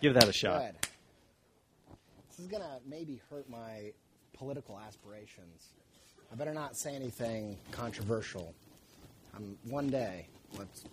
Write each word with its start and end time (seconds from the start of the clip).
Give 0.00 0.14
that 0.14 0.28
a 0.28 0.32
shot. 0.32 0.60
Good. 0.60 0.88
This 2.28 2.38
is 2.40 2.46
gonna 2.46 2.78
maybe 2.86 3.20
hurt 3.30 3.48
my 3.48 3.92
political 4.34 4.78
aspirations. 4.78 5.70
I 6.30 6.34
better 6.34 6.52
not 6.52 6.76
say 6.76 6.94
anything 6.94 7.56
controversial. 7.70 8.54
Um, 9.36 9.56
one 9.64 9.88
day, 9.88 10.26
let's 10.58 10.84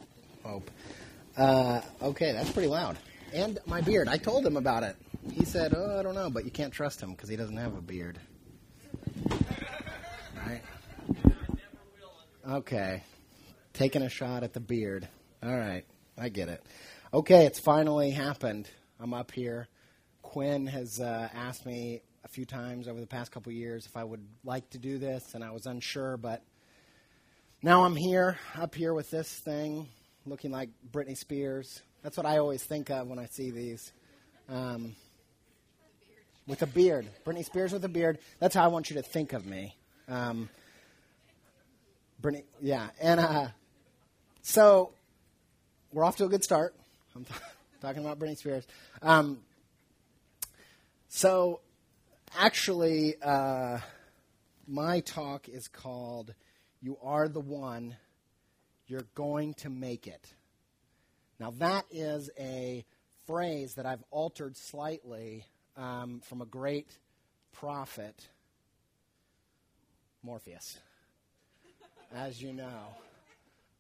hope. 0.43 0.69
Uh, 1.35 1.81
okay, 2.01 2.31
that's 2.31 2.51
pretty 2.51 2.69
loud. 2.69 2.97
And 3.33 3.59
my 3.65 3.81
beard. 3.81 4.07
I 4.07 4.17
told 4.17 4.45
him 4.45 4.57
about 4.57 4.83
it. 4.83 4.95
He 5.31 5.43
said, 5.43 5.73
"Oh, 5.75 5.99
I 5.99 6.03
don't 6.03 6.15
know," 6.15 6.29
but 6.29 6.45
you 6.45 6.51
can't 6.51 6.71
trust 6.71 7.01
him 7.01 7.11
because 7.11 7.29
he 7.29 7.35
doesn't 7.35 7.57
have 7.57 7.75
a 7.75 7.81
beard. 7.81 8.19
Right? 10.35 10.61
Okay. 12.47 13.03
Taking 13.73 14.03
a 14.03 14.09
shot 14.09 14.43
at 14.43 14.53
the 14.53 14.59
beard. 14.59 15.07
All 15.41 15.55
right, 15.55 15.83
I 16.17 16.29
get 16.29 16.47
it. 16.47 16.63
Okay, 17.13 17.45
it's 17.45 17.59
finally 17.59 18.11
happened. 18.11 18.69
I'm 19.03 19.13
up 19.13 19.31
here. 19.31 19.67
Quinn 20.21 20.65
has 20.65 21.01
uh, 21.01 21.27
asked 21.35 21.65
me 21.65 22.01
a 22.23 22.29
few 22.29 22.45
times 22.45 22.87
over 22.87 23.01
the 23.01 23.05
past 23.05 23.33
couple 23.33 23.51
years 23.51 23.85
if 23.85 23.97
I 23.97 24.03
would 24.05 24.25
like 24.45 24.69
to 24.69 24.77
do 24.77 24.97
this, 24.97 25.35
and 25.35 25.43
I 25.43 25.51
was 25.51 25.65
unsure, 25.65 26.15
but 26.15 26.41
now 27.61 27.83
I'm 27.83 27.97
here, 27.97 28.37
up 28.57 28.73
here 28.73 28.93
with 28.93 29.11
this 29.11 29.29
thing, 29.29 29.89
looking 30.25 30.51
like 30.51 30.69
Britney 30.89 31.17
Spears. 31.17 31.81
That's 32.01 32.15
what 32.15 32.25
I 32.25 32.37
always 32.37 32.63
think 32.63 32.89
of 32.91 33.09
when 33.09 33.19
I 33.19 33.25
see 33.25 33.51
these. 33.51 33.91
Um, 34.47 34.95
with 36.47 36.61
a 36.61 36.67
beard. 36.67 37.05
Britney 37.25 37.43
Spears 37.43 37.73
with 37.73 37.83
a 37.83 37.89
beard. 37.89 38.19
That's 38.39 38.55
how 38.55 38.63
I 38.63 38.67
want 38.67 38.89
you 38.89 38.95
to 38.95 39.03
think 39.03 39.33
of 39.33 39.45
me. 39.45 39.75
Um, 40.07 40.49
Britney, 42.21 42.43
yeah. 42.61 42.87
And 43.01 43.19
uh, 43.19 43.47
so 44.43 44.93
we're 45.91 46.05
off 46.05 46.15
to 46.17 46.23
a 46.23 46.29
good 46.29 46.45
start. 46.45 46.73
Talking 47.83 48.05
about 48.05 48.17
Britney 48.17 48.37
Spears. 48.37 48.65
Um, 49.01 49.39
so 51.09 51.59
actually, 52.39 53.15
uh, 53.21 53.79
my 54.65 55.01
talk 55.01 55.49
is 55.49 55.67
called 55.67 56.33
You 56.81 56.97
Are 57.03 57.27
the 57.27 57.41
One, 57.41 57.97
You're 58.87 59.03
Going 59.15 59.53
to 59.55 59.69
Make 59.69 60.07
It. 60.07 60.33
Now, 61.41 61.51
that 61.57 61.83
is 61.91 62.29
a 62.39 62.85
phrase 63.27 63.73
that 63.73 63.85
I've 63.85 64.03
altered 64.11 64.55
slightly 64.55 65.43
um, 65.75 66.21
from 66.23 66.41
a 66.41 66.45
great 66.45 66.87
prophet, 67.51 68.29
Morpheus, 70.23 70.79
as 72.15 72.41
you 72.41 72.53
know. 72.53 72.95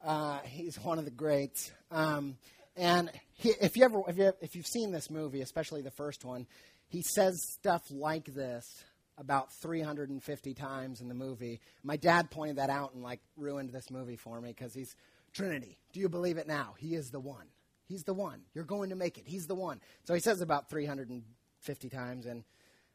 Uh, 0.03 0.39
he's 0.39 0.75
one 0.83 0.99
of 0.99 1.05
the 1.05 1.11
greats. 1.11 1.71
Um, 1.89 2.35
and 2.75 3.11
he, 3.33 3.49
if, 3.61 3.77
you 3.77 3.83
ever, 3.83 4.01
if, 4.07 4.17
you, 4.17 4.33
if 4.41 4.55
you've 4.55 4.67
seen 4.67 4.91
this 4.91 5.09
movie, 5.09 5.41
especially 5.41 5.81
the 5.81 5.91
first 5.91 6.25
one, 6.25 6.47
he 6.87 7.01
says 7.01 7.37
stuff 7.53 7.83
like 7.91 8.25
this 8.25 8.83
about 9.17 9.53
350 9.61 10.53
times 10.53 11.01
in 11.01 11.07
the 11.07 11.13
movie. 11.13 11.59
My 11.83 11.97
dad 11.97 12.31
pointed 12.31 12.57
that 12.57 12.69
out 12.69 12.93
and 12.93 13.03
like 13.03 13.19
ruined 13.37 13.71
this 13.71 13.91
movie 13.91 14.15
for 14.15 14.39
me 14.41 14.49
because 14.49 14.73
he's 14.73 14.95
Trinity. 15.33 15.77
Do 15.91 15.99
you 15.99 16.09
believe 16.09 16.37
it 16.37 16.47
now? 16.47 16.75
He 16.77 16.95
is 16.95 17.09
the 17.09 17.19
one. 17.19 17.47
He's 17.87 18.03
the 18.03 18.13
one. 18.13 18.41
You're 18.53 18.63
going 18.63 18.89
to 18.89 18.95
make 18.95 19.17
it. 19.17 19.25
He's 19.27 19.47
the 19.47 19.55
one. 19.55 19.81
So 20.03 20.13
he 20.13 20.19
says 20.19 20.41
about 20.41 20.69
350 20.69 21.89
times, 21.89 22.25
and 22.25 22.43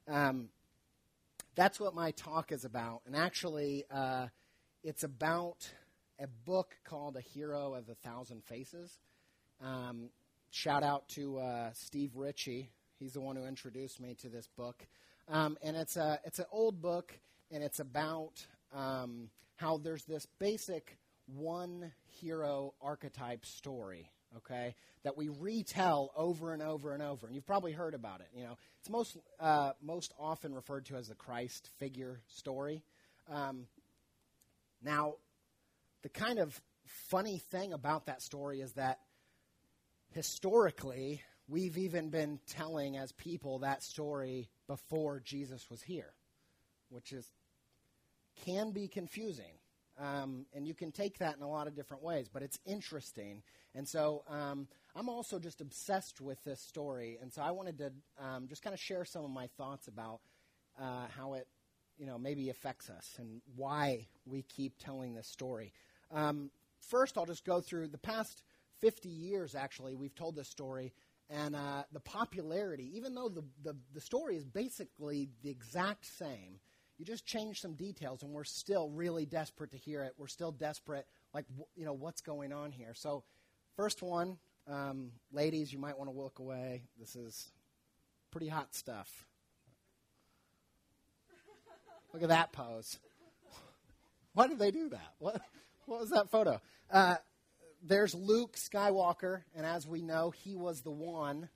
um, 0.09 0.49
that's 1.55 1.79
what 1.79 1.95
my 1.95 2.13
talk 2.13 2.53
is 2.53 2.65
about. 2.65 3.03
And 3.07 3.15
actually, 3.15 3.85
uh, 3.91 4.29
it's 4.83 5.05
about 5.05 5.69
a 6.19 6.27
book 6.27 6.77
called 6.85 7.17
A 7.17 7.21
Hero 7.21 7.75
of 7.75 7.89
a 7.89 7.95
Thousand 7.95 8.45
Faces. 8.45 8.99
Um, 9.61 10.11
shout 10.51 10.83
out 10.83 11.09
to 11.11 11.39
uh, 11.39 11.71
Steve 11.75 12.13
Ritchie. 12.15 12.71
He's 12.99 13.13
the 13.13 13.21
one 13.21 13.37
who 13.37 13.45
introduced 13.45 14.01
me 14.01 14.15
to 14.23 14.29
this 14.29 14.47
book. 14.57 14.87
Um, 15.29 15.59
and 15.63 15.77
it's, 15.77 15.97
a, 15.97 16.21
it's 16.25 16.39
an 16.39 16.47
old 16.51 16.81
book, 16.81 17.13
and 17.51 17.63
it's 17.63 17.81
about 17.81 18.33
um, 18.75 19.31
how 19.57 19.79
there's 19.79 20.05
this 20.05 20.27
basic 20.39 20.97
one 21.27 21.93
hero 22.21 22.73
archetype 22.81 23.45
story, 23.45 24.11
okay, 24.37 24.75
that 25.03 25.17
we 25.17 25.29
retell 25.29 26.13
over 26.17 26.53
and 26.53 26.63
over 26.63 26.95
and 26.95 27.03
over. 27.03 27.27
And 27.27 27.35
you've 27.35 27.47
probably 27.47 27.73
heard 27.73 27.95
about 27.95 28.21
it. 28.21 28.29
You 28.35 28.45
know, 28.45 28.57
it's 28.81 28.89
most, 28.89 29.17
uh, 29.41 29.73
most 29.83 30.15
often 30.19 30.55
referred 30.55 30.87
to 30.87 30.97
as 30.97 31.09
the 31.09 31.15
Christ 31.15 31.69
figure 31.79 32.21
story. 32.29 32.83
Um, 33.31 33.67
now, 34.83 35.15
the 36.03 36.09
kind 36.09 36.39
of 36.39 36.59
funny 37.11 37.43
thing 37.51 37.73
about 37.73 38.07
that 38.07 38.23
story 38.23 38.61
is 38.61 38.73
that 38.75 39.01
historically, 40.11 41.23
we've 41.49 41.79
even 41.79 42.11
been 42.11 42.39
telling 42.47 42.97
as 42.97 43.13
people 43.13 43.61
that 43.61 43.83
story 43.83 44.49
before 44.67 45.21
Jesus 45.21 45.69
was 45.71 45.83
here, 45.83 46.13
which 46.91 47.13
is 47.13 47.27
can 48.45 48.71
be 48.71 48.89
confusing. 48.89 49.59
Um, 49.99 50.47
and 50.55 50.67
you 50.67 50.75
can 50.75 50.93
take 50.93 51.19
that 51.19 51.37
in 51.37 51.43
a 51.43 51.49
lot 51.49 51.67
of 51.67 51.75
different 51.75 52.05
ways, 52.05 52.29
but 52.33 52.43
it's 52.43 52.59
interesting. 52.65 53.43
And 53.75 53.87
so 53.89 54.23
um, 54.29 54.69
I'm 54.95 55.09
also 55.09 55.41
just 55.41 55.61
obsessed 55.61 56.21
with 56.21 56.43
this 56.45 56.61
story, 56.61 57.19
and 57.21 57.33
so 57.33 57.43
I 57.43 57.51
wanted 57.51 57.79
to 57.79 57.93
um, 58.21 58.47
just 58.49 58.63
kind 58.63 58.75
of 58.75 58.81
share 58.81 59.05
some 59.05 59.25
of 59.25 59.31
my 59.31 59.49
thoughts 59.57 59.89
about 59.89 60.21
uh, 60.81 61.07
how 61.17 61.35
it, 61.35 61.49
you 61.99 62.07
know, 62.07 62.17
maybe 62.17 62.49
affects 62.49 62.91
us 62.91 63.17
and 63.19 63.41
why 63.57 64.07
we 64.25 64.43
keep 64.43 64.79
telling 64.79 65.15
this 65.15 65.27
story. 65.27 65.73
Um, 66.13 66.51
first, 66.79 67.19
I'll 67.19 67.27
just 67.27 67.45
go 67.45 67.61
through 67.61 67.89
the 67.89 67.99
past 67.99 68.43
50 68.81 69.09
years. 69.09 69.55
Actually, 69.55 69.95
we've 69.95 70.15
told 70.15 70.37
this 70.37 70.49
story, 70.49 70.93
and 71.31 71.55
uh, 71.57 71.85
the 71.93 72.01
popularity, 72.01 72.91
even 72.97 73.15
though 73.15 73.29
the, 73.29 73.45
the 73.63 73.77
the 73.95 74.01
story 74.01 74.37
is 74.37 74.45
basically 74.45 75.29
the 75.43 75.51
exact 75.51 76.07
same 76.07 76.61
you 76.99 77.05
just 77.05 77.25
change 77.25 77.61
some 77.61 77.75
details, 77.75 78.25
and 78.25 78.33
we're 78.33 78.43
still 78.43 78.91
really 78.91 79.25
desperate 79.25 79.71
to 79.71 79.77
hear 79.77 80.03
it. 80.03 80.15
We're 80.19 80.27
still 80.27 80.51
desperate, 80.51 81.07
like, 81.33 81.47
you 81.77 81.85
know, 81.85 81.93
what's 81.93 82.21
going 82.21 82.53
on 82.53 82.73
here. 82.73 82.93
So, 82.93 83.23
first 83.77 84.03
one, 84.03 84.37
um, 84.67 85.13
ladies, 85.33 85.73
you 85.73 85.79
might 85.79 85.97
want 85.97 86.11
to 86.11 86.17
look 86.17 86.41
away. 86.41 86.83
This 86.99 87.15
is 87.15 87.53
pretty 88.33 88.49
hot 88.49 88.75
stuff. 88.75 89.09
Look 92.13 92.25
at 92.25 92.31
that 92.31 92.53
pose. 92.53 92.99
Why 94.35 94.49
did 94.49 94.59
they 94.59 94.73
do 94.73 94.89
that? 94.89 95.15
What, 95.21 95.41
what 95.87 96.01
was 96.01 96.11
that 96.11 96.31
photo? 96.31 96.61
Uh, 96.91 97.17
there's 97.83 98.15
Luke 98.15 98.57
Skywalker, 98.57 99.43
and 99.55 99.65
as 99.65 99.87
we 99.87 100.03
know, 100.03 100.31
he 100.31 100.55
was 100.55 100.81
the 100.83 100.91
one 100.91 101.49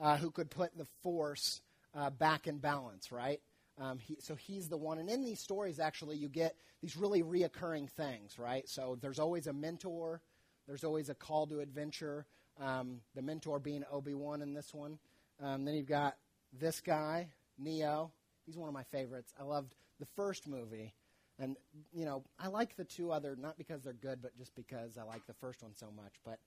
uh, 0.00 0.16
who 0.16 0.30
could 0.30 0.50
put 0.50 0.76
the 0.76 0.86
Force 1.02 1.60
uh, 1.94 2.10
back 2.10 2.46
in 2.46 2.58
balance, 2.58 3.12
right? 3.12 3.40
Um, 3.80 3.98
he, 3.98 4.16
so 4.20 4.34
he's 4.34 4.68
the 4.68 4.76
one. 4.76 4.98
And 4.98 5.08
in 5.08 5.24
these 5.24 5.40
stories, 5.40 5.78
actually, 5.78 6.16
you 6.16 6.28
get 6.28 6.56
these 6.82 6.96
really 6.96 7.22
reoccurring 7.22 7.90
things, 7.90 8.38
right? 8.38 8.68
So 8.68 8.98
there's 9.00 9.18
always 9.18 9.46
a 9.46 9.52
mentor, 9.52 10.20
there's 10.66 10.84
always 10.84 11.08
a 11.08 11.14
call 11.14 11.46
to 11.48 11.60
adventure. 11.60 12.26
Um, 12.60 13.00
the 13.14 13.22
mentor 13.22 13.60
being 13.60 13.84
Obi 13.90 14.14
Wan 14.14 14.42
in 14.42 14.52
this 14.52 14.74
one. 14.74 14.98
Um, 15.40 15.64
then 15.64 15.74
you've 15.74 15.86
got 15.86 16.16
this 16.52 16.80
guy, 16.80 17.28
Neo. 17.56 18.10
He's 18.46 18.56
one 18.56 18.68
of 18.68 18.74
my 18.74 18.82
favorites. 18.84 19.32
I 19.38 19.44
loved 19.44 19.74
the 20.00 20.06
first 20.16 20.48
movie. 20.48 20.92
And, 21.40 21.56
you 21.92 22.04
know, 22.04 22.24
I 22.38 22.48
like 22.48 22.76
the 22.76 22.84
two 22.84 23.12
other, 23.12 23.36
not 23.36 23.56
because 23.56 23.82
they're 23.82 23.92
good, 23.92 24.20
but 24.20 24.36
just 24.36 24.54
because 24.56 24.98
I 24.98 25.04
like 25.04 25.26
the 25.26 25.34
first 25.34 25.62
one 25.62 25.74
so 25.76 25.86
much. 25.94 26.14
But, 26.24 26.38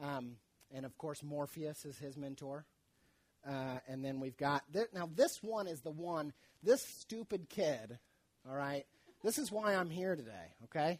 um, 0.00 0.36
and 0.72 0.86
of 0.86 0.96
course, 0.98 1.22
Morpheus 1.22 1.84
is 1.84 1.98
his 1.98 2.16
mentor. 2.16 2.64
Uh, 3.46 3.78
and 3.86 4.04
then 4.04 4.18
we've 4.18 4.36
got 4.36 4.64
th- 4.72 4.88
now 4.92 5.08
this 5.14 5.38
one 5.40 5.68
is 5.68 5.80
the 5.80 5.90
one 5.90 6.32
this 6.62 6.82
stupid 6.82 7.48
kid. 7.48 7.98
All 8.48 8.56
right, 8.56 8.84
this 9.22 9.38
is 9.38 9.52
why 9.52 9.74
I'm 9.74 9.90
here 9.90 10.16
today. 10.16 10.54
Okay, 10.64 10.98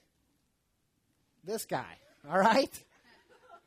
this 1.42 1.64
guy. 1.64 1.98
All 2.30 2.38
right, 2.38 2.70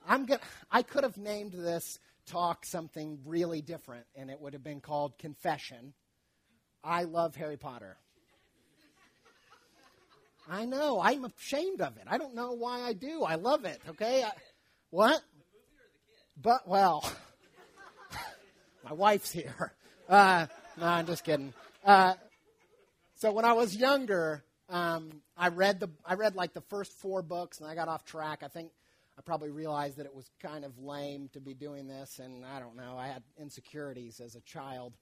I'm 0.08 0.26
gonna. 0.26 0.40
I 0.72 0.84
could 0.84 1.04
have 1.04 1.18
named 1.18 1.52
this 1.52 2.00
talk 2.26 2.66
something 2.66 3.20
really 3.26 3.62
different, 3.62 4.06
and 4.16 4.30
it 4.30 4.40
would 4.40 4.54
have 4.54 4.64
been 4.64 4.80
called 4.80 5.18
Confession. 5.18 5.94
I 6.82 7.04
love 7.04 7.36
Harry 7.36 7.58
Potter. 7.58 7.98
I 10.50 10.66
know. 10.66 11.00
I'm 11.00 11.26
ashamed 11.26 11.82
of 11.82 11.98
it. 11.98 12.04
I 12.08 12.18
don't 12.18 12.34
know 12.34 12.54
why 12.54 12.82
I 12.82 12.94
do. 12.94 13.24
I 13.24 13.36
love 13.36 13.66
it. 13.66 13.80
Okay. 13.90 14.24
I, 14.24 14.32
what? 14.90 15.22
But 16.42 16.68
well. 16.68 17.10
My 18.84 18.94
wife's 18.94 19.32
here. 19.32 19.74
Uh, 20.08 20.48
no, 20.78 20.86
I'm 20.88 21.06
just 21.06 21.24
kidding. 21.24 21.54
Uh, 21.86 22.16
so 23.16 23.32
when 23.32 23.46
I 23.46 23.54
was 23.54 23.76
younger, 23.76 24.44
um, 24.70 25.22
I 25.38 25.50
read 25.50 25.80
the 25.80 25.90
I 26.06 26.16
read 26.16 26.36
like 26.36 26.54
the 26.54 26.62
first 26.62 26.94
four 26.94 27.22
books, 27.22 27.60
and 27.60 27.70
I 27.70 27.76
got 27.76 27.88
off 27.88 28.06
track. 28.06 28.42
I 28.44 28.48
think 28.48 28.72
I 29.18 29.22
probably 29.22 29.52
realized 29.52 29.98
that 29.98 30.06
it 30.06 30.16
was 30.16 30.30
kind 30.42 30.66
of 30.66 30.80
lame 30.80 31.30
to 31.34 31.40
be 31.40 31.54
doing 31.54 31.88
this, 31.88 32.20
and 32.20 32.46
I 32.46 32.60
don't 32.60 32.76
know. 32.76 32.96
I 32.98 33.08
had 33.08 33.22
insecurities 33.38 34.20
as 34.20 34.36
a 34.36 34.42
child, 34.42 34.94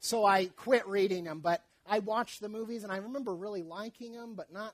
so 0.00 0.24
I 0.24 0.46
quit 0.46 0.86
reading 0.88 1.24
them. 1.24 1.40
But 1.40 1.62
I 1.86 2.00
watched 2.00 2.40
the 2.40 2.48
movies, 2.48 2.82
and 2.82 2.92
I 2.92 2.96
remember 2.96 3.34
really 3.34 3.62
liking 3.62 4.12
them, 4.12 4.34
but 4.34 4.52
not 4.52 4.72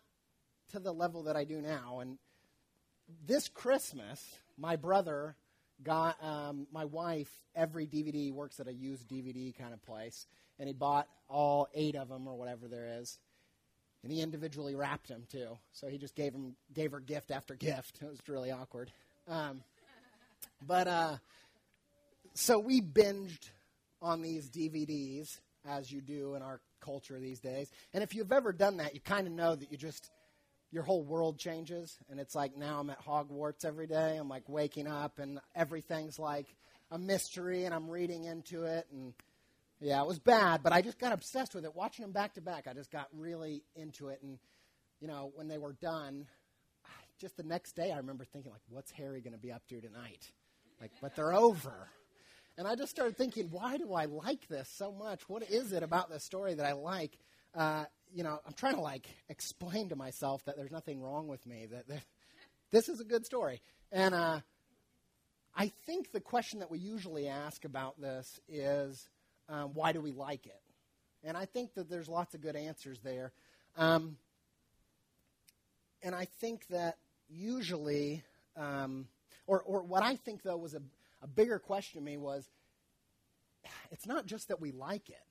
to 0.73 0.81
the 0.81 0.93
level 0.93 1.25
that 1.25 1.37
I 1.37 1.45
do 1.45 1.61
now. 1.61 2.01
And 2.01 2.19
this 3.27 3.49
Christmas, 3.49 4.37
my 4.59 4.77
brother 4.77 5.37
got 5.83 6.23
um, 6.23 6.67
my 6.73 6.85
wife 6.85 7.31
every 7.55 7.87
DVD 7.87 8.33
works 8.33 8.61
at 8.61 8.69
a 8.69 8.73
used 8.73 9.09
DVD 9.09 9.57
kind 9.57 9.73
of 9.73 9.83
place, 9.83 10.27
and 10.59 10.69
he 10.69 10.73
bought 10.73 11.09
all 11.29 11.69
eight 11.75 11.97
of 11.97 12.09
them 12.09 12.27
or 12.27 12.37
whatever 12.37 12.69
there 12.69 12.99
is, 13.01 13.19
and 14.03 14.13
he 14.13 14.21
individually 14.21 14.75
wrapped 14.75 15.09
them 15.09 15.25
too. 15.31 15.59
So 15.73 15.89
he 15.89 15.99
just 15.99 16.15
gave 16.15 16.33
him 16.33 16.55
gave 16.73 16.93
her 16.93 17.01
gift 17.01 17.31
after 17.31 17.55
gift. 17.55 17.99
It 18.03 18.09
was 18.09 18.21
really 18.29 18.51
awkward. 18.51 18.91
Um, 19.29 19.63
but 20.67 20.89
uh, 20.89 21.17
so 22.35 22.59
we 22.59 22.81
binged 22.81 23.51
on 24.01 24.23
these 24.23 24.49
DVDs 24.49 25.39
as 25.67 25.93
you 25.93 26.01
do 26.01 26.35
in 26.35 26.43
our 26.43 26.61
culture 26.81 27.19
these 27.19 27.41
days. 27.41 27.71
And 27.95 28.03
if 28.03 28.15
you've 28.15 28.33
ever 28.33 28.53
done 28.53 28.79
that, 28.79 28.95
you 28.95 29.01
kind 29.01 29.27
of 29.27 29.33
know 29.33 29.55
that 29.55 29.71
you 29.71 29.79
just 29.79 30.11
your 30.73 30.83
whole 30.83 31.05
world 31.05 31.39
changes 31.39 31.99
and 32.11 32.19
it's 32.19 32.35
like 32.35 32.57
now 32.57 32.81
I'm 32.81 32.91
at 32.91 33.05
Hogwarts 33.05 33.65
every 33.65 33.87
day. 33.87 34.17
I'm 34.17 34.29
like 34.29 34.49
waking 34.49 34.87
up 34.87 35.19
and 35.19 35.39
everything's 35.55 36.19
like 36.19 36.47
a 36.91 36.99
mystery 36.99 37.65
and 37.65 37.75
I'm 37.75 37.91
reading 37.91 38.25
into 38.25 38.65
it 38.65 38.87
and 38.91 39.13
yeah, 39.81 40.01
it 40.01 40.09
was 40.09 40.19
bad, 40.19 40.63
but 40.63 40.73
I 40.73 40.81
just 40.81 40.99
got 40.99 41.13
obsessed 41.13 41.55
with 41.55 41.65
it. 41.65 41.75
Watching 41.75 42.05
them 42.05 42.13
back 42.13 42.35
to 42.35 42.41
back, 42.41 42.67
I 42.67 42.73
just 42.73 42.91
got 42.91 43.09
really 43.15 43.63
into 43.77 44.09
it 44.09 44.21
and 44.23 44.39
you 45.01 45.09
know, 45.09 45.31
when 45.35 45.49
they 45.49 45.59
were 45.59 45.75
done, 45.75 46.27
just 47.19 47.37
the 47.37 47.43
next 47.43 47.77
day 47.77 47.93
I 47.93 47.99
remember 47.99 48.25
thinking 48.25 48.51
like 48.51 48.63
what's 48.69 48.91
Harry 48.93 49.21
going 49.21 49.35
to 49.35 49.39
be 49.39 49.53
up 49.53 49.67
to 49.69 49.81
tonight? 49.81 50.33
Like 50.81 50.93
but 51.03 51.15
they're 51.15 51.35
over. 51.35 51.89
And 52.59 52.67
I 52.69 52.75
just 52.75 52.91
started 52.91 53.17
thinking, 53.17 53.49
why 53.51 53.79
do 53.79 53.95
I 53.95 54.05
like 54.05 54.47
this 54.49 54.69
so 54.69 54.93
much? 54.93 55.29
What 55.29 55.43
is 55.51 55.73
it 55.73 55.83
about 55.83 56.11
this 56.11 56.23
story 56.23 56.55
that 56.55 56.67
I 56.67 56.73
like? 56.73 57.19
Uh, 57.55 57.85
you 58.15 58.23
know, 58.23 58.39
I'm 58.47 58.53
trying 58.55 58.75
to 58.75 58.81
like 58.81 59.07
explain 59.29 59.91
to 59.91 59.97
myself 59.97 60.45
that 60.45 60.57
there's 60.57 60.71
nothing 60.71 61.01
wrong 61.01 61.29
with 61.29 61.45
me, 61.47 61.67
that, 61.71 61.89
that 61.89 62.03
this 62.71 62.89
is 62.89 63.01
a 63.01 63.05
good 63.05 63.25
story. 63.25 63.61
And 63.91 64.15
uh, 64.15 64.41
I 65.55 65.73
think 65.87 66.13
the 66.13 66.21
question 66.21 66.61
that 66.61 66.71
we 66.71 66.79
usually 66.79 67.29
ask 67.29 67.65
about 67.65 68.01
this 68.01 68.41
is, 68.49 69.09
um, 69.49 69.71
why 69.75 69.93
do 69.93 70.01
we 70.01 70.13
like 70.13 70.47
it? 70.47 70.61
And 71.25 71.37
I 71.37 71.45
think 71.45 71.75
that 71.75 71.89
there's 71.89 72.09
lots 72.09 72.35
of 72.35 72.41
good 72.41 72.57
answers 72.57 72.99
there. 73.03 73.33
Um, 73.77 74.17
and 76.03 76.15
I 76.15 76.25
think 76.41 76.67
that 76.69 76.97
usually, 77.29 78.25
um, 78.57 79.07
or, 79.47 79.61
or 79.63 79.83
what 79.83 80.03
I 80.03 80.17
think 80.17 80.43
though 80.43 80.57
was 80.57 80.75
a 80.75 80.83
a 81.23 81.27
bigger 81.27 81.59
question 81.59 82.01
to 82.01 82.05
me 82.05 82.17
was 82.17 82.49
it's 83.91 84.07
not 84.07 84.27
just 84.27 84.49
that 84.49 84.61
we 84.61 84.73
like 84.73 85.09
it. 85.09 85.23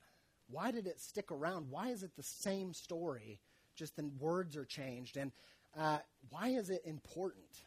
Why 0.52 0.70
did 0.70 0.86
it 0.86 1.00
stick 1.00 1.32
around? 1.32 1.70
Why 1.70 1.88
is 1.88 2.02
it 2.02 2.12
the 2.16 2.22
same 2.22 2.72
story, 2.74 3.40
just 3.74 3.96
the 3.96 4.10
words 4.20 4.56
are 4.56 4.64
changed? 4.64 5.16
And 5.16 5.32
uh, 5.76 5.98
why 6.28 6.48
is 6.48 6.70
it 6.70 6.82
important? 6.84 7.64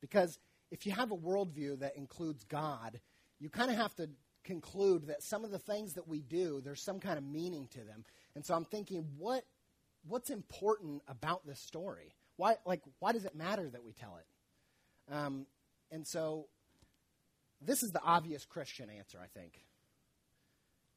Because 0.00 0.38
if 0.70 0.86
you 0.86 0.92
have 0.92 1.12
a 1.12 1.16
worldview 1.16 1.80
that 1.80 1.96
includes 1.96 2.44
God, 2.44 2.98
you 3.38 3.50
kind 3.50 3.70
of 3.70 3.76
have 3.76 3.94
to 3.96 4.08
conclude 4.44 5.06
that 5.08 5.22
some 5.22 5.44
of 5.44 5.50
the 5.50 5.58
things 5.58 5.92
that 5.94 6.08
we 6.08 6.22
do, 6.22 6.62
there's 6.64 6.82
some 6.82 6.98
kind 6.98 7.18
of 7.18 7.24
meaning 7.24 7.68
to 7.72 7.80
them. 7.80 8.04
And 8.34 8.44
so 8.44 8.54
I'm 8.54 8.64
thinking, 8.64 9.06
what 9.18 9.44
what's 10.06 10.30
important 10.30 11.02
about 11.06 11.46
this 11.46 11.60
story? 11.60 12.14
Why 12.36 12.56
like 12.64 12.82
why 12.98 13.12
does 13.12 13.26
it 13.26 13.34
matter 13.34 13.68
that 13.68 13.84
we 13.84 13.92
tell 13.92 14.18
it? 14.18 15.14
Um, 15.14 15.46
and 15.90 16.06
so 16.06 16.46
this 17.60 17.82
is 17.82 17.90
the 17.90 18.02
obvious 18.02 18.44
Christian 18.44 18.88
answer, 18.90 19.18
I 19.22 19.26
think. 19.38 19.60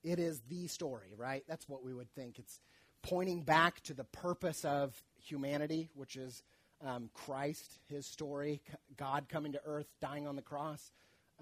It 0.04 0.20
is 0.20 0.42
the 0.50 0.68
story, 0.68 1.14
right? 1.16 1.44
That's 1.48 1.68
what 1.70 1.84
we 1.84 1.94
would 1.94 2.12
think. 2.14 2.40
It's 2.40 2.60
pointing 3.04 3.42
back 3.42 3.82
to 3.84 3.94
the 3.94 4.04
purpose 4.04 4.66
of 4.66 4.96
humanity, 5.20 5.90
which 5.94 6.16
is 6.16 6.42
um, 6.86 7.10
Christ, 7.14 7.80
his 7.88 8.08
story, 8.08 8.62
God 8.98 9.28
coming 9.30 9.54
to 9.54 9.62
earth, 9.66 9.88
dying 10.02 10.28
on 10.28 10.36
the 10.36 10.42
cross, 10.42 10.92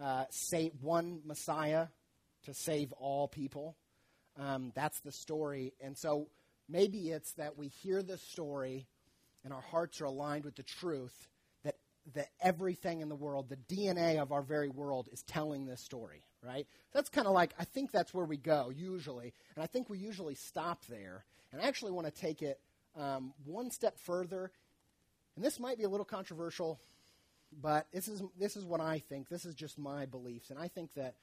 uh, 0.02 0.26
save 0.30 0.74
one 0.82 1.22
Messiah 1.26 1.88
to 2.44 2.54
save 2.54 2.92
all 2.94 3.28
people. 3.28 3.76
Um, 4.38 4.72
that's 4.76 5.00
the 5.02 5.12
story. 5.12 5.74
And 5.82 5.98
so 5.98 6.28
maybe 6.68 7.10
it's 7.10 7.34
that 7.34 7.58
we 7.58 7.68
hear 7.68 8.02
the 8.02 8.18
story 8.18 8.88
and 9.44 9.54
our 9.54 9.62
hearts 9.62 10.02
are 10.02 10.06
aligned 10.06 10.46
with 10.46 10.56
the 10.56 10.64
truth 10.64 11.28
that, 11.64 11.76
that 12.14 12.30
everything 12.42 13.02
in 13.02 13.10
the 13.10 13.16
world, 13.16 13.50
the 13.50 13.76
DNA 13.76 14.22
of 14.22 14.32
our 14.32 14.42
very 14.42 14.70
world, 14.70 15.08
is 15.12 15.24
telling 15.24 15.66
this 15.66 15.82
story, 15.82 16.24
right? 16.44 16.68
That's 16.94 17.10
kind 17.10 17.28
of 17.28 17.34
like, 17.34 17.54
I 17.60 17.66
think 17.66 17.92
that's 17.92 18.14
where 18.14 18.26
we 18.26 18.38
go 18.38 18.72
usually. 18.76 19.34
And 19.56 19.64
I 19.64 19.68
think 19.68 19.90
we 19.90 19.98
usually 19.98 20.36
stop 20.36 20.86
there. 20.86 21.26
And 21.52 21.62
I 21.62 21.66
actually 21.68 21.92
want 21.92 22.08
to 22.08 22.22
take 22.22 22.42
it 22.42 22.60
um, 22.96 23.34
one 23.46 23.72
step 23.72 23.98
further. 24.00 24.52
And 25.36 25.44
this 25.44 25.60
might 25.60 25.78
be 25.78 25.84
a 25.84 25.90
little 25.90 26.06
controversial, 26.06 26.80
but 27.62 27.88
this 27.92 28.08
is, 28.08 28.22
this 28.40 28.56
is 28.56 28.66
what 28.66 28.82
I 28.82 29.00
think. 29.00 29.30
This 29.30 29.46
is 29.46 29.56
just 29.56 29.78
my 29.78 30.06
beliefs. 30.06 30.50
And 30.50 30.60
I 30.60 30.68
think 30.68 30.94
that 30.96 31.16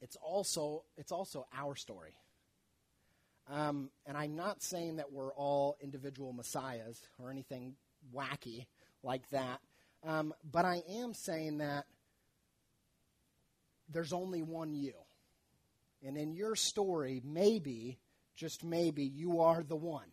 it's 0.00 0.16
also, 0.16 0.84
it's 0.96 1.12
also 1.12 1.46
our 1.56 1.76
story. 1.76 2.14
Um, 3.50 3.90
and 4.06 4.16
I'm 4.16 4.36
not 4.36 4.62
saying 4.62 4.96
that 4.96 5.12
we're 5.12 5.32
all 5.34 5.76
individual 5.82 6.32
messiahs 6.32 7.00
or 7.18 7.30
anything 7.30 7.74
wacky 8.14 8.66
like 9.02 9.28
that. 9.30 9.60
Um, 10.06 10.32
but 10.50 10.64
I 10.64 10.82
am 10.88 11.14
saying 11.14 11.58
that 11.58 11.86
there's 13.92 14.12
only 14.12 14.42
one 14.42 14.74
you. 14.74 14.94
And 16.02 16.16
in 16.16 16.32
your 16.32 16.56
story, 16.56 17.20
maybe, 17.24 17.98
just 18.34 18.64
maybe, 18.64 19.04
you 19.04 19.40
are 19.40 19.62
the 19.62 19.76
one. 19.76 20.08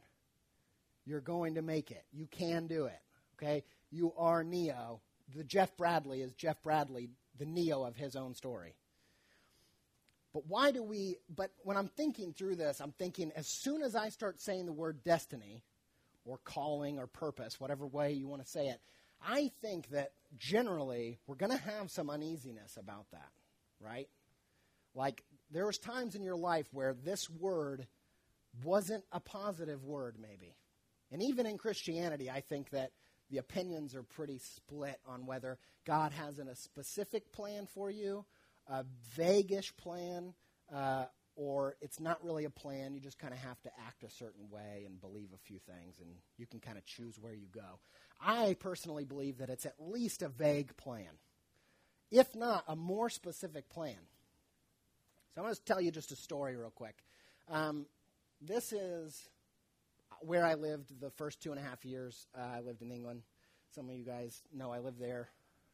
You're 1.06 1.22
going 1.22 1.56
to 1.56 1.62
make 1.62 1.92
it. 1.92 2.04
You 2.12 2.28
can 2.28 2.68
do 2.68 2.86
it. 2.86 3.00
Okay? 3.36 3.64
You 3.92 4.14
are 4.18 4.44
Neo. 4.44 5.02
The 5.36 5.44
Jeff 5.44 5.76
Bradley 5.78 6.22
is 6.22 6.34
Jeff 6.34 6.62
Bradley, 6.62 7.10
the 7.38 7.46
Neo 7.46 7.84
of 7.84 7.96
his 7.96 8.16
own 8.16 8.36
story. 8.36 8.76
But 10.34 10.44
why 10.48 10.72
do 10.72 10.84
we, 10.84 11.18
but 11.34 11.52
when 11.64 11.78
I'm 11.78 11.88
thinking 11.88 12.34
through 12.34 12.58
this, 12.58 12.80
I'm 12.82 12.92
thinking 12.92 13.32
as 13.36 13.48
soon 13.48 13.82
as 13.82 13.96
I 13.96 14.10
start 14.10 14.40
saying 14.42 14.66
the 14.66 14.74
word 14.74 15.04
destiny 15.04 15.64
or 16.26 16.38
calling 16.44 17.00
or 17.00 17.08
purpose, 17.08 17.60
whatever 17.60 17.88
way 17.88 18.12
you 18.12 18.28
want 18.28 18.44
to 18.44 18.48
say 18.48 18.68
it, 18.68 18.80
I 19.26 19.52
think 19.62 19.90
that 19.90 20.12
generally 20.38 21.18
we're 21.26 21.36
going 21.36 21.58
to 21.58 21.58
have 21.58 21.90
some 21.90 22.10
uneasiness 22.10 22.78
about 22.78 23.10
that, 23.12 23.30
right? 23.80 24.08
Like 24.96 25.24
there 25.52 25.66
was 25.66 25.78
times 25.78 26.16
in 26.16 26.24
your 26.24 26.36
life 26.36 26.68
where 26.72 26.94
this 26.94 27.30
word 27.30 27.88
wasn't 28.64 29.04
a 29.12 29.20
positive 29.20 29.84
word 29.84 30.18
maybe. 30.20 30.56
And 31.12 31.24
even 31.24 31.46
in 31.46 31.58
Christianity, 31.58 32.30
I 32.30 32.42
think 32.42 32.72
that 32.72 32.92
the 33.30 33.38
opinions 33.38 33.96
are 33.96 34.04
pretty 34.04 34.40
split 34.40 35.00
on 35.06 35.26
whether 35.26 35.58
God 35.86 36.12
has 36.14 36.40
a 36.40 36.56
specific 36.56 37.32
plan 37.32 37.68
for 37.68 37.90
you, 37.90 38.26
a 38.68 38.86
vaguish 39.16 39.76
plan, 39.78 40.34
uh, 40.74 41.06
or 41.36 41.76
it's 41.82 42.00
not 42.00 42.24
really 42.24 42.46
a 42.46 42.50
plan. 42.50 42.94
You 42.94 43.00
just 43.00 43.20
kind 43.20 43.34
of 43.34 43.40
have 43.40 43.62
to 43.62 43.70
act 43.86 44.04
a 44.04 44.10
certain 44.10 44.50
way 44.50 44.84
and 44.86 45.00
believe 45.00 45.30
a 45.34 45.38
few 45.38 45.60
things, 45.60 46.00
and 46.00 46.10
you 46.38 46.46
can 46.46 46.60
kind 46.60 46.78
of 46.78 46.86
choose 46.86 47.18
where 47.20 47.34
you 47.34 47.48
go. 47.54 47.80
I 48.20 48.56
personally 48.60 49.06
believe 49.06 49.38
that 49.38 49.50
it's 49.50 49.66
at 49.66 49.76
least 49.80 50.24
a 50.24 50.30
vague 50.30 50.76
plan, 50.78 51.20
if 52.12 52.36
not 52.36 52.64
a 52.68 52.76
more 52.76 53.10
specific 53.10 53.70
plan. 53.70 53.96
So 55.34 55.42
I'm 55.42 55.44
going 55.44 55.56
to 55.56 55.62
tell 55.66 55.82
you 55.82 55.92
just 55.92 56.12
a 56.12 56.16
story 56.16 56.56
real 56.56 56.72
quick. 56.72 56.96
Um, 57.50 57.86
this 58.42 58.72
is 58.72 59.30
where 60.22 60.46
I 60.46 60.56
lived 60.56 61.00
the 61.00 61.12
first 61.12 61.42
two 61.42 61.52
and 61.52 61.60
a 61.60 61.64
half 61.64 61.86
years 61.86 62.26
uh, 62.38 62.42
I 62.42 62.60
lived 62.62 62.82
in 62.82 62.92
England. 62.92 63.22
Some 63.76 63.90
of 63.90 63.96
you 63.96 64.04
guys 64.04 64.42
know 64.54 64.72
I 64.72 64.80
lived 64.80 65.00
there. 65.00 65.30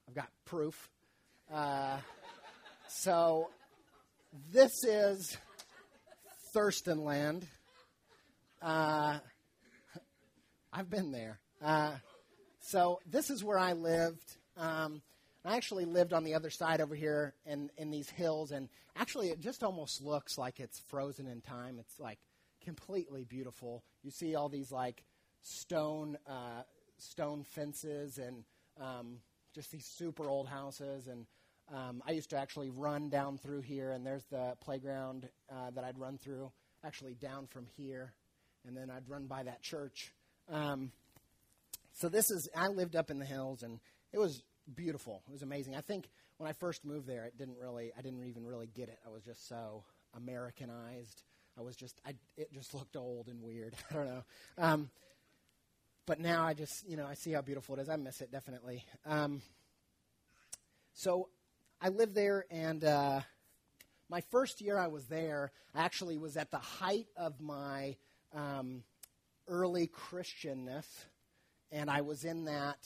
I've 0.07 0.15
got 0.15 0.29
proof. 0.45 0.89
Uh, 1.51 1.97
so 2.87 3.49
this 4.51 4.83
is 4.83 5.37
Thurstonland. 6.55 7.43
Uh, 8.61 9.19
I've 10.71 10.89
been 10.89 11.11
there. 11.11 11.39
Uh, 11.61 11.91
so 12.59 12.99
this 13.09 13.29
is 13.29 13.43
where 13.43 13.59
I 13.59 13.73
lived. 13.73 14.35
Um, 14.57 15.01
I 15.45 15.57
actually 15.57 15.85
lived 15.85 16.13
on 16.13 16.23
the 16.23 16.35
other 16.35 16.49
side 16.49 16.79
over 16.79 16.95
here 16.95 17.33
in, 17.45 17.69
in 17.77 17.91
these 17.91 18.09
hills, 18.09 18.51
and 18.51 18.69
actually 18.95 19.29
it 19.29 19.41
just 19.41 19.63
almost 19.63 20.01
looks 20.01 20.37
like 20.37 20.59
it's 20.59 20.79
frozen 20.87 21.27
in 21.27 21.41
time. 21.41 21.79
It's 21.79 21.99
like 21.99 22.19
completely 22.63 23.25
beautiful. 23.25 23.83
You 24.03 24.11
see 24.11 24.35
all 24.35 24.49
these 24.49 24.71
like 24.71 25.03
stone 25.41 26.17
uh, 26.27 26.63
stone 26.97 27.43
fences 27.43 28.17
and 28.17 28.43
um, 28.79 29.17
just 29.53 29.71
these 29.71 29.85
super 29.85 30.29
old 30.29 30.47
houses. 30.47 31.07
And 31.07 31.25
um, 31.73 32.01
I 32.07 32.11
used 32.11 32.29
to 32.29 32.37
actually 32.37 32.69
run 32.69 33.09
down 33.09 33.37
through 33.37 33.61
here, 33.61 33.91
and 33.91 34.05
there's 34.05 34.23
the 34.25 34.55
playground 34.61 35.27
uh, 35.51 35.71
that 35.71 35.83
I'd 35.83 35.99
run 35.99 36.17
through, 36.17 36.51
actually 36.85 37.15
down 37.15 37.47
from 37.47 37.65
here, 37.75 38.13
and 38.65 38.77
then 38.77 38.89
I'd 38.89 39.09
run 39.09 39.27
by 39.27 39.43
that 39.43 39.61
church. 39.61 40.13
Um, 40.49 40.91
so 41.93 42.09
this 42.09 42.31
is 42.31 42.49
I 42.55 42.67
lived 42.67 42.95
up 42.95 43.11
in 43.11 43.19
the 43.19 43.25
hills 43.25 43.63
and 43.63 43.79
it 44.11 44.19
was 44.19 44.43
beautiful. 44.75 45.21
It 45.27 45.31
was 45.31 45.41
amazing. 45.41 45.75
I 45.75 45.81
think 45.81 46.09
when 46.37 46.49
I 46.49 46.53
first 46.53 46.85
moved 46.85 47.07
there, 47.07 47.25
it 47.25 47.37
didn't 47.37 47.57
really 47.59 47.91
I 47.97 48.01
didn't 48.01 48.23
even 48.25 48.45
really 48.45 48.67
get 48.67 48.89
it. 48.89 48.99
I 49.05 49.09
was 49.09 49.23
just 49.23 49.47
so 49.47 49.83
Americanized. 50.15 51.23
I 51.57 51.61
was 51.61 51.75
just 51.75 51.99
I 52.05 52.15
it 52.37 52.51
just 52.53 52.73
looked 52.73 52.95
old 52.95 53.27
and 53.27 53.41
weird. 53.41 53.75
I 53.91 53.93
don't 53.93 54.05
know. 54.05 54.23
Um, 54.57 54.89
but 56.05 56.19
now 56.19 56.45
I 56.45 56.53
just 56.53 56.87
you 56.87 56.97
know 56.97 57.05
I 57.05 57.13
see 57.13 57.31
how 57.31 57.41
beautiful 57.41 57.75
it 57.75 57.81
is. 57.81 57.89
I 57.89 57.95
miss 57.95 58.21
it 58.21 58.31
definitely. 58.31 58.83
Um, 59.05 59.41
so 60.93 61.29
I 61.81 61.89
lived 61.89 62.13
there, 62.13 62.45
and 62.51 62.83
uh, 62.83 63.21
my 64.09 64.21
first 64.31 64.61
year 64.61 64.77
I 64.77 64.87
was 64.87 65.05
there 65.07 65.51
I 65.75 65.83
actually 65.83 66.17
was 66.17 66.37
at 66.37 66.51
the 66.51 66.59
height 66.59 67.07
of 67.17 67.41
my 67.41 67.95
um, 68.33 68.83
early 69.47 69.87
Christianness, 69.87 70.85
and 71.71 71.89
I 71.89 72.01
was 72.01 72.25
in 72.25 72.45
that. 72.45 72.77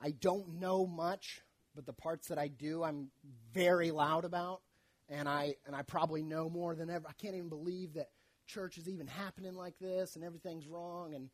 I 0.00 0.12
don't 0.12 0.60
know 0.60 0.86
much, 0.86 1.42
but 1.74 1.86
the 1.86 1.92
parts 1.92 2.28
that 2.28 2.38
I 2.38 2.48
do, 2.48 2.82
I'm 2.82 3.10
very 3.52 3.90
loud 3.90 4.24
about, 4.24 4.62
and 5.08 5.28
I 5.28 5.54
and 5.66 5.74
I 5.74 5.82
probably 5.82 6.22
know 6.22 6.48
more 6.48 6.74
than 6.74 6.90
ever. 6.90 7.06
I 7.08 7.12
can't 7.12 7.34
even 7.34 7.48
believe 7.48 7.94
that 7.94 8.08
church 8.46 8.78
is 8.78 8.88
even 8.88 9.06
happening 9.06 9.54
like 9.54 9.78
this, 9.80 10.16
and 10.16 10.24
everything's 10.24 10.66
wrong, 10.66 11.14
and 11.14 11.30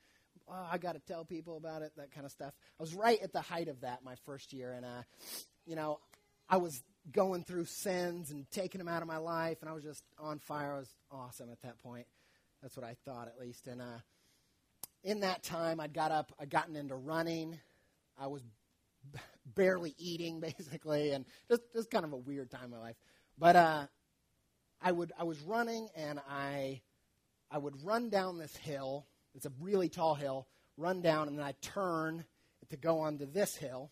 oh, 0.48 0.68
I 0.70 0.78
got 0.78 0.92
to 0.92 1.00
tell 1.00 1.24
people 1.24 1.56
about 1.56 1.82
it, 1.82 1.92
that 1.96 2.12
kind 2.12 2.26
of 2.26 2.32
stuff. 2.32 2.52
I 2.78 2.82
was 2.82 2.94
right 2.94 3.20
at 3.22 3.32
the 3.32 3.40
height 3.40 3.68
of 3.68 3.80
that 3.82 4.04
my 4.04 4.14
first 4.26 4.52
year, 4.52 4.72
and 4.72 4.84
uh, 4.84 5.02
you 5.66 5.76
know, 5.76 6.00
I 6.48 6.56
was 6.56 6.82
going 7.10 7.44
through 7.44 7.66
sins 7.66 8.30
and 8.30 8.50
taking 8.50 8.78
them 8.78 8.88
out 8.88 9.02
of 9.02 9.08
my 9.08 9.18
life, 9.18 9.58
and 9.60 9.68
I 9.68 9.72
was 9.72 9.84
just 9.84 10.02
on 10.18 10.38
fire. 10.38 10.74
I 10.74 10.78
was 10.78 10.94
awesome 11.10 11.50
at 11.50 11.60
that 11.62 11.78
point. 11.78 12.06
That's 12.62 12.76
what 12.76 12.86
I 12.86 12.96
thought, 13.04 13.28
at 13.28 13.38
least. 13.38 13.66
And 13.66 13.82
uh, 13.82 13.98
in 15.02 15.20
that 15.20 15.42
time, 15.42 15.80
I'd 15.80 15.92
got 15.92 16.10
up, 16.12 16.32
I'd 16.40 16.50
gotten 16.50 16.76
into 16.76 16.94
running. 16.94 17.58
I 18.18 18.26
was 18.26 18.42
barely 19.46 19.94
eating, 19.98 20.40
basically, 20.58 21.12
and 21.12 21.24
just 21.48 21.62
just 21.74 21.90
kind 21.90 22.04
of 22.04 22.12
a 22.12 22.16
weird 22.16 22.50
time 22.50 22.64
in 22.64 22.70
my 22.70 22.78
life. 22.78 22.96
But 23.38 23.56
uh, 23.56 23.86
I 24.80 24.92
would 24.92 25.12
I 25.18 25.24
was 25.24 25.40
running, 25.42 25.88
and 25.96 26.20
I 26.28 26.80
I 27.50 27.58
would 27.58 27.84
run 27.84 28.10
down 28.10 28.38
this 28.38 28.56
hill. 28.56 29.06
It's 29.34 29.46
a 29.46 29.52
really 29.60 29.88
tall 29.88 30.14
hill. 30.14 30.46
Run 30.76 31.02
down, 31.02 31.28
and 31.28 31.38
then 31.38 31.44
I 31.44 31.54
turn 31.60 32.24
to 32.70 32.76
go 32.76 33.00
onto 33.00 33.26
this 33.26 33.54
hill, 33.54 33.90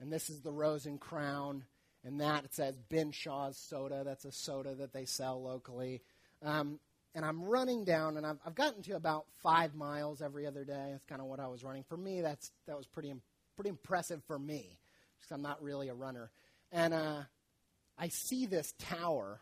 and 0.00 0.12
this 0.12 0.28
is 0.28 0.42
the 0.42 0.52
Rose 0.52 0.86
and 0.86 1.00
Crown 1.00 1.64
and 2.04 2.20
that 2.20 2.44
it 2.44 2.54
says 2.54 2.76
Ben 2.90 3.10
Shaw's 3.10 3.56
soda. 3.56 4.02
That's 4.04 4.24
a 4.24 4.32
soda 4.32 4.74
that 4.76 4.92
they 4.92 5.06
sell 5.06 5.42
locally. 5.42 6.02
Um, 6.42 6.78
and 7.14 7.24
I'm 7.24 7.44
running 7.44 7.84
down, 7.84 8.16
and 8.16 8.26
I've, 8.26 8.38
I've 8.44 8.54
gotten 8.54 8.82
to 8.82 8.96
about 8.96 9.24
five 9.42 9.74
miles 9.74 10.20
every 10.20 10.46
other 10.46 10.64
day. 10.64 10.88
That's 10.90 11.04
kind 11.06 11.20
of 11.20 11.28
what 11.28 11.40
I 11.40 11.46
was 11.46 11.64
running. 11.64 11.84
For 11.84 11.96
me, 11.96 12.20
that's 12.20 12.50
that 12.66 12.76
was 12.76 12.86
pretty 12.86 13.14
pretty 13.56 13.70
impressive 13.70 14.22
for 14.26 14.38
me, 14.38 14.78
because 15.18 15.32
I'm 15.32 15.42
not 15.42 15.62
really 15.62 15.88
a 15.88 15.94
runner. 15.94 16.30
And 16.72 16.94
uh, 16.94 17.22
I 17.98 18.08
see 18.08 18.46
this 18.46 18.74
tower, 18.78 19.40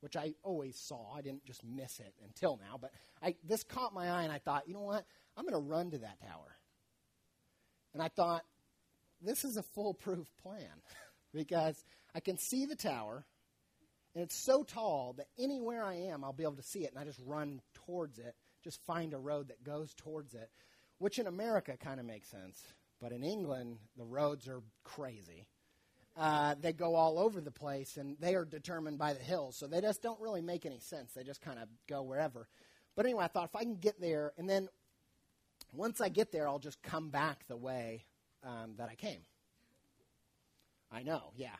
which 0.00 0.16
I 0.16 0.34
always 0.42 0.76
saw. 0.76 1.14
I 1.14 1.22
didn't 1.22 1.44
just 1.44 1.64
miss 1.64 2.00
it 2.00 2.14
until 2.24 2.58
now, 2.62 2.78
but 2.80 2.90
I, 3.22 3.36
this 3.44 3.62
caught 3.62 3.94
my 3.94 4.10
eye, 4.10 4.22
and 4.22 4.32
I 4.32 4.38
thought, 4.38 4.68
you 4.68 4.74
know 4.74 4.82
what? 4.82 5.04
I'm 5.36 5.44
going 5.44 5.54
to 5.54 5.68
run 5.68 5.90
to 5.90 5.98
that 5.98 6.20
tower. 6.20 6.56
And 7.94 8.02
I 8.02 8.08
thought, 8.08 8.42
this 9.20 9.44
is 9.44 9.56
a 9.56 9.62
foolproof 9.62 10.26
plan. 10.42 10.68
because 11.32 11.82
I 12.14 12.20
can 12.20 12.38
see 12.38 12.66
the 12.66 12.76
tower, 12.76 13.24
and 14.14 14.22
it's 14.22 14.36
so 14.36 14.62
tall 14.62 15.14
that 15.16 15.28
anywhere 15.38 15.82
I 15.82 15.94
am, 15.94 16.24
I'll 16.24 16.32
be 16.32 16.44
able 16.44 16.56
to 16.56 16.62
see 16.62 16.84
it, 16.84 16.90
and 16.90 16.98
I 16.98 17.04
just 17.04 17.20
run 17.24 17.60
towards 17.86 18.18
it, 18.18 18.34
just 18.62 18.80
find 18.84 19.14
a 19.14 19.18
road 19.18 19.48
that 19.48 19.64
goes 19.64 19.94
towards 19.94 20.34
it, 20.34 20.50
which 20.98 21.18
in 21.18 21.26
America 21.26 21.76
kind 21.76 21.98
of 21.98 22.06
makes 22.06 22.30
sense. 22.30 22.62
But 23.02 23.10
in 23.10 23.24
England, 23.24 23.78
the 23.96 24.04
roads 24.04 24.46
are 24.46 24.62
crazy. 24.84 25.48
Uh, 26.16 26.54
they 26.60 26.72
go 26.72 26.94
all 26.94 27.18
over 27.18 27.40
the 27.40 27.50
place, 27.50 27.96
and 27.96 28.16
they 28.20 28.36
are 28.36 28.44
determined 28.44 28.96
by 28.96 29.12
the 29.12 29.22
hills, 29.22 29.56
so 29.56 29.66
they 29.66 29.80
just 29.80 30.02
don't 30.02 30.20
really 30.20 30.40
make 30.40 30.64
any 30.64 30.78
sense. 30.78 31.12
They 31.12 31.24
just 31.24 31.40
kind 31.40 31.58
of 31.58 31.68
go 31.88 32.02
wherever. 32.02 32.46
But 32.94 33.06
anyway, 33.06 33.24
I 33.24 33.28
thought 33.28 33.48
if 33.48 33.56
I 33.56 33.64
can 33.64 33.74
get 33.74 34.00
there, 34.00 34.32
and 34.38 34.48
then 34.48 34.68
once 35.72 36.00
I 36.00 36.10
get 36.10 36.30
there, 36.30 36.46
I'll 36.46 36.60
just 36.60 36.80
come 36.82 37.10
back 37.10 37.44
the 37.48 37.56
way 37.56 38.04
um, 38.44 38.74
that 38.76 38.88
I 38.88 38.94
came. 38.94 39.22
I 40.92 41.02
know, 41.02 41.32
yeah. 41.34 41.56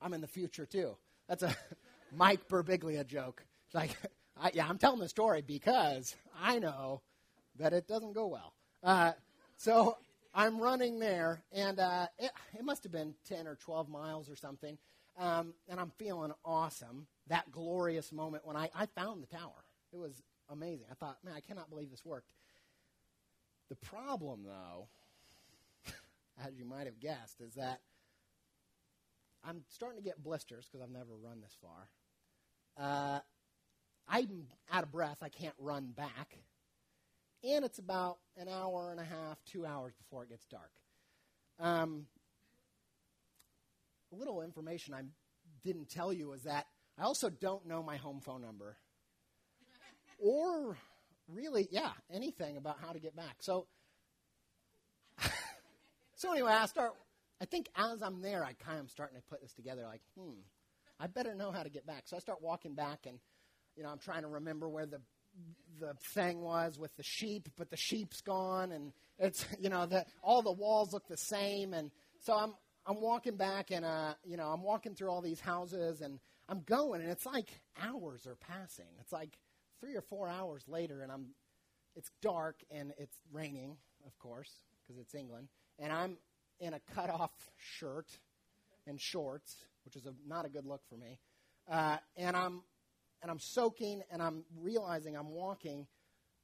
I'm 0.00 0.14
in 0.14 0.20
the 0.20 0.28
future 0.28 0.66
too. 0.66 0.96
That's 1.26 1.42
a 1.42 1.56
Mike 2.14 2.46
Birbiglia 2.48 3.04
joke. 3.04 3.44
Like, 3.72 3.96
I, 4.40 4.50
yeah, 4.54 4.68
I'm 4.68 4.78
telling 4.78 5.00
the 5.00 5.08
story 5.08 5.42
because 5.42 6.14
I 6.40 6.60
know 6.60 7.02
that 7.58 7.72
it 7.72 7.88
doesn't 7.88 8.12
go 8.12 8.26
well. 8.28 8.52
Uh, 8.84 9.12
so 9.56 9.96
I'm 10.36 10.60
running 10.60 10.98
there, 10.98 11.42
and 11.50 11.80
uh, 11.80 12.08
it, 12.18 12.30
it, 12.52 12.62
must 12.62 12.82
have 12.82 12.92
been 12.92 13.14
10 13.26 13.46
or 13.46 13.54
12 13.54 13.88
miles 13.88 14.28
or 14.28 14.36
something, 14.36 14.76
um, 15.18 15.54
and 15.66 15.80
I'm 15.80 15.90
feeling 15.98 16.32
awesome. 16.44 17.06
That 17.28 17.50
glorious 17.50 18.12
moment 18.12 18.46
when 18.46 18.54
I, 18.54 18.68
I 18.74 18.84
found 18.84 19.22
the 19.22 19.34
tower. 19.34 19.64
It 19.94 19.96
was 19.96 20.22
amazing. 20.50 20.86
I 20.90 20.94
thought, 20.94 21.16
man, 21.24 21.32
I 21.34 21.40
cannot 21.40 21.70
believe 21.70 21.90
this 21.90 22.04
worked. 22.04 22.32
The 23.70 23.76
problem, 23.76 24.44
though, 24.44 24.88
as 26.46 26.54
you 26.58 26.66
might 26.66 26.84
have 26.84 27.00
guessed, 27.00 27.40
is 27.40 27.54
that 27.54 27.80
I'm 29.42 29.62
starting 29.70 30.02
to 30.02 30.04
get 30.04 30.22
blisters 30.22 30.68
because 30.70 30.84
I've 30.84 30.92
never 30.92 31.16
run 31.18 31.40
this 31.40 31.56
far. 31.62 31.88
Uh, 32.78 33.20
I'm 34.06 34.48
out 34.70 34.84
of 34.84 34.92
breath. 34.92 35.18
I 35.22 35.30
can't 35.30 35.54
run 35.58 35.92
back. 35.96 36.36
And 37.46 37.64
it's 37.64 37.78
about 37.78 38.18
an 38.36 38.48
hour 38.48 38.90
and 38.90 39.00
a 39.00 39.04
half, 39.04 39.42
two 39.44 39.64
hours 39.64 39.94
before 39.94 40.24
it 40.24 40.30
gets 40.30 40.44
dark. 40.46 40.70
Um, 41.60 42.06
a 44.12 44.16
little 44.16 44.42
information 44.42 44.94
I 44.94 45.02
didn't 45.62 45.88
tell 45.88 46.12
you 46.12 46.32
is 46.32 46.42
that 46.42 46.66
I 46.98 47.02
also 47.02 47.30
don't 47.30 47.66
know 47.66 47.82
my 47.82 47.96
home 47.96 48.20
phone 48.20 48.42
number. 48.42 48.76
or 50.18 50.76
really, 51.28 51.68
yeah, 51.70 51.92
anything 52.10 52.56
about 52.56 52.78
how 52.84 52.92
to 52.92 52.98
get 52.98 53.14
back. 53.14 53.36
So, 53.40 53.66
so 56.16 56.32
anyway, 56.32 56.52
I 56.52 56.66
start 56.66 56.92
I 57.40 57.44
think 57.44 57.68
as 57.76 58.02
I'm 58.02 58.22
there, 58.22 58.44
I 58.44 58.54
kind 58.54 58.80
of 58.80 58.90
starting 58.90 59.16
to 59.16 59.22
put 59.22 59.42
this 59.42 59.52
together. 59.52 59.82
Like, 59.86 60.00
hmm, 60.18 60.40
I 60.98 61.06
better 61.06 61.34
know 61.34 61.50
how 61.50 61.62
to 61.62 61.68
get 61.68 61.86
back. 61.86 62.04
So 62.06 62.16
I 62.16 62.20
start 62.20 62.40
walking 62.40 62.74
back, 62.74 63.00
and 63.06 63.18
you 63.76 63.82
know, 63.82 63.90
I'm 63.90 63.98
trying 63.98 64.22
to 64.22 64.28
remember 64.28 64.68
where 64.68 64.86
the 64.86 65.00
the 65.80 65.94
thing 66.14 66.40
was 66.40 66.78
with 66.78 66.94
the 66.96 67.02
sheep, 67.02 67.48
but 67.56 67.70
the 67.70 67.76
sheep's 67.76 68.20
gone, 68.20 68.72
and 68.72 68.92
it's 69.18 69.44
you 69.60 69.68
know 69.68 69.86
the 69.86 70.04
all 70.22 70.42
the 70.42 70.52
walls 70.52 70.92
look 70.92 71.06
the 71.08 71.16
same, 71.16 71.74
and 71.74 71.90
so 72.20 72.34
I'm 72.34 72.54
I'm 72.86 73.00
walking 73.00 73.36
back, 73.36 73.70
and 73.70 73.84
uh, 73.84 74.14
you 74.24 74.36
know, 74.36 74.46
I'm 74.46 74.62
walking 74.62 74.94
through 74.94 75.10
all 75.10 75.20
these 75.20 75.40
houses, 75.40 76.00
and 76.00 76.20
I'm 76.48 76.60
going, 76.60 77.00
and 77.00 77.10
it's 77.10 77.26
like 77.26 77.48
hours 77.82 78.26
are 78.26 78.36
passing. 78.36 78.86
It's 79.00 79.12
like 79.12 79.36
three 79.80 79.96
or 79.96 80.02
four 80.02 80.28
hours 80.28 80.62
later, 80.68 81.02
and 81.02 81.10
I'm 81.10 81.26
it's 81.96 82.10
dark 82.20 82.56
and 82.70 82.92
it's 82.98 83.16
raining, 83.32 83.76
of 84.06 84.18
course, 84.18 84.50
because 84.82 85.00
it's 85.00 85.14
England, 85.14 85.48
and 85.78 85.92
I'm 85.92 86.18
in 86.60 86.74
a 86.74 86.80
cut-off 86.94 87.32
shirt 87.56 88.06
and 88.86 89.00
shorts, 89.00 89.56
which 89.84 89.96
is 89.96 90.06
a, 90.06 90.12
not 90.26 90.46
a 90.46 90.48
good 90.48 90.64
look 90.64 90.82
for 90.88 90.96
me. 90.96 91.18
Uh, 91.68 91.96
and 92.16 92.36
I'm 92.36 92.62
and 93.22 93.30
I'm 93.30 93.38
soaking, 93.38 94.02
and 94.10 94.22
I'm 94.22 94.44
realizing 94.60 95.16
I'm 95.16 95.30
walking, 95.30 95.86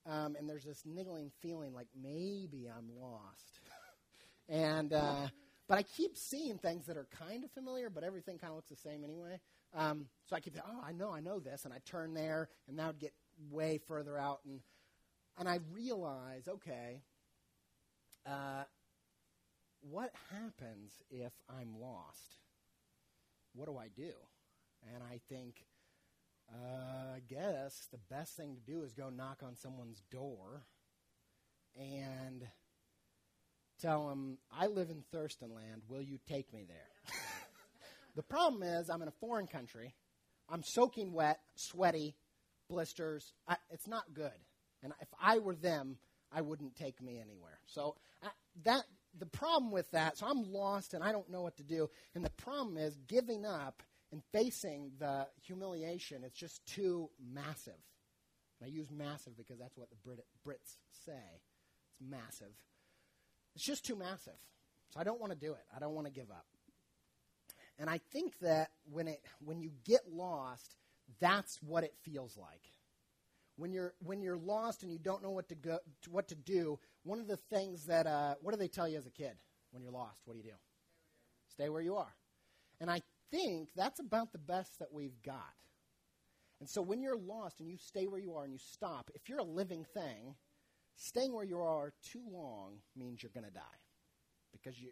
um, 0.07 0.37
and 0.39 0.49
there's 0.49 0.65
this 0.65 0.83
niggling 0.85 1.31
feeling 1.41 1.75
like 1.75 1.89
maybe 2.01 2.69
I'm 2.75 2.89
lost. 3.01 3.61
and 4.49 4.93
uh, 4.93 5.29
but 5.69 5.79
I 5.79 5.83
keep 5.83 6.17
seeing 6.17 6.59
things 6.59 6.87
that 6.87 6.97
are 6.97 7.07
kind 7.19 7.45
of 7.45 7.51
familiar, 7.53 7.89
but 7.91 8.05
everything 8.05 8.39
kind 8.39 8.51
of 8.51 8.57
looks 8.57 8.71
the 8.71 8.77
same 8.77 9.05
anyway. 9.05 9.41
Um, 9.75 10.07
so 10.27 10.37
I 10.37 10.41
keep 10.41 10.55
thinking, 10.55 10.71
oh, 10.75 10.83
I 10.87 10.93
know, 10.93 11.13
I 11.13 11.21
know 11.21 11.39
this, 11.39 11.65
and 11.65 11.73
I 11.73 11.79
turn 11.87 12.15
there, 12.15 12.49
and 12.69 12.77
now 12.77 12.93
get 12.93 13.13
way 13.51 13.79
further 13.79 14.19
out, 14.19 14.41
and 14.45 14.61
and 15.39 15.49
I 15.49 15.61
realize, 15.73 16.47
okay, 16.47 17.01
uh, 18.27 18.65
what 19.81 20.13
happens 20.31 21.01
if 21.11 21.33
I'm 21.49 21.81
lost? 21.81 22.37
What 23.55 23.67
do 23.67 23.77
I 23.77 23.89
do? 23.95 24.13
And 24.93 25.03
I 25.03 25.21
think, 25.29 25.65
uh, 26.53 27.17
I 27.17 27.21
guess 27.29 27.89
the 27.91 27.99
best 28.11 28.37
thing 28.37 28.55
to 28.57 28.73
do 28.73 28.83
is 28.83 28.93
go 28.93 29.11
knock 29.11 29.43
on 29.43 29.57
someone's 29.57 30.03
door 30.11 30.65
and 31.77 32.47
tell 33.81 34.09
them, 34.09 34.39
I 34.51 34.67
live 34.67 34.91
in 34.91 35.03
Thurstonland. 35.15 35.83
Will 35.89 36.03
you 36.03 36.19
take 36.29 36.53
me 36.53 36.65
there? 36.67 37.15
the 38.17 38.23
problem 38.23 38.63
is, 38.63 38.91
I'm 38.91 39.03
in 39.03 39.09
a 39.09 39.13
foreign 39.13 39.47
country. 39.47 39.95
I'm 40.49 40.63
soaking 40.63 41.13
wet, 41.13 41.41
sweaty, 41.55 42.15
blisters. 42.69 43.33
I, 43.49 43.57
it's 43.71 43.89
not 43.89 44.13
good. 44.13 44.31
And 44.83 44.93
if 45.01 45.09
I 45.21 45.39
were 45.39 45.55
them, 45.55 45.97
I 46.33 46.41
wouldn't 46.41 46.77
take 46.77 47.01
me 47.03 47.19
anywhere. 47.21 47.59
So 47.67 47.97
I, 48.23 48.29
that 48.65 48.85
the 49.19 49.27
problem 49.27 49.71
with 49.71 49.91
that, 49.91 50.19
so 50.19 50.27
I'm 50.27 50.51
lost 50.53 50.95
and 50.95 51.05
I 51.05 51.13
don't 51.13 51.31
know 51.31 51.43
what 51.43 51.57
to 51.57 51.63
do. 51.63 51.91
And 52.15 52.25
the 52.25 52.31
problem 52.31 52.77
is 52.77 52.97
giving 53.07 53.45
up 53.45 53.83
and 54.13 54.23
facing 54.33 54.93
the 54.99 55.27
humiliation, 55.43 56.23
it's 56.25 56.39
just 56.39 56.65
too 56.67 57.11
massive. 57.33 57.81
And 58.61 58.67
I 58.67 58.73
use 58.73 58.91
massive 58.91 59.37
because 59.37 59.59
that's 59.59 59.77
what 59.77 59.89
the 59.91 59.97
Brit- 60.05 60.27
Brits 60.47 60.77
say. 61.07 61.41
It's 61.91 62.01
massive. 62.01 62.55
It's 63.55 63.65
just 63.65 63.85
too 63.85 63.97
massive. 63.97 64.39
So 64.91 65.01
I 65.01 65.05
don't 65.05 65.21
want 65.21 65.33
to 65.33 65.39
do 65.39 65.53
it. 65.53 65.65
I 65.75 65.79
don't 65.79 65.95
want 65.95 66.07
to 66.07 66.13
give 66.13 66.31
up. 66.31 66.47
And 67.79 67.89
I 67.89 68.01
think 68.13 68.39
that 68.41 68.71
when, 68.91 69.09
it, 69.09 69.23
when 69.45 69.61
you 69.61 69.71
get 69.85 70.03
lost, 70.13 70.77
that's 71.21 71.59
what 71.63 71.83
it 71.83 71.95
feels 72.05 72.37
like 72.37 72.61
when 73.57 73.73
you're 73.73 73.95
when 74.01 74.23
you're 74.23 74.37
lost 74.37 74.83
and 74.83 74.91
you 74.91 74.99
don't 74.99 75.23
know 75.23 75.31
what 75.31 75.49
to 75.49 75.55
go 75.55 75.79
what 76.11 76.29
to 76.29 76.35
do, 76.35 76.79
one 77.05 77.21
of 77.21 77.27
the 77.27 77.37
things 77.37 77.87
that 77.87 78.07
uh, 78.07 78.35
what 78.41 78.53
do 78.53 78.59
they 78.59 78.69
tell 78.69 78.89
you 78.89 78.99
as 78.99 79.07
a 79.07 79.11
kid 79.11 79.33
when 79.71 79.83
you're 79.83 79.93
lost? 79.93 80.21
What 80.25 80.35
do 80.35 80.39
you 80.39 80.45
do? 80.45 80.57
Stay 81.49 81.69
where 81.69 81.83
you 81.83 81.97
are. 81.97 82.15
And 82.81 82.91
I 82.91 83.03
think 83.33 83.71
that's 83.75 83.99
about 83.99 84.33
the 84.33 84.39
best 84.39 84.79
that 84.79 84.93
we've 84.93 85.21
got. 85.25 85.55
And 86.61 86.69
so 86.69 86.81
when 86.81 87.03
you're 87.03 87.19
lost 87.19 87.59
and 87.59 87.69
you 87.69 87.77
stay 87.77 88.07
where 88.07 88.21
you 88.21 88.35
are 88.35 88.45
and 88.45 88.53
you 88.53 88.59
stop, 88.59 89.11
if 89.15 89.29
you're 89.29 89.41
a 89.41 89.45
living 89.45 89.85
thing, 89.93 90.37
staying 90.95 91.35
where 91.35 91.45
you 91.45 91.59
are 91.59 91.93
too 92.13 92.23
long 92.31 92.77
means 92.97 93.23
you're 93.23 93.33
going 93.35 93.47
to 93.47 93.53
die 93.53 93.81
because 94.53 94.81
you 94.81 94.91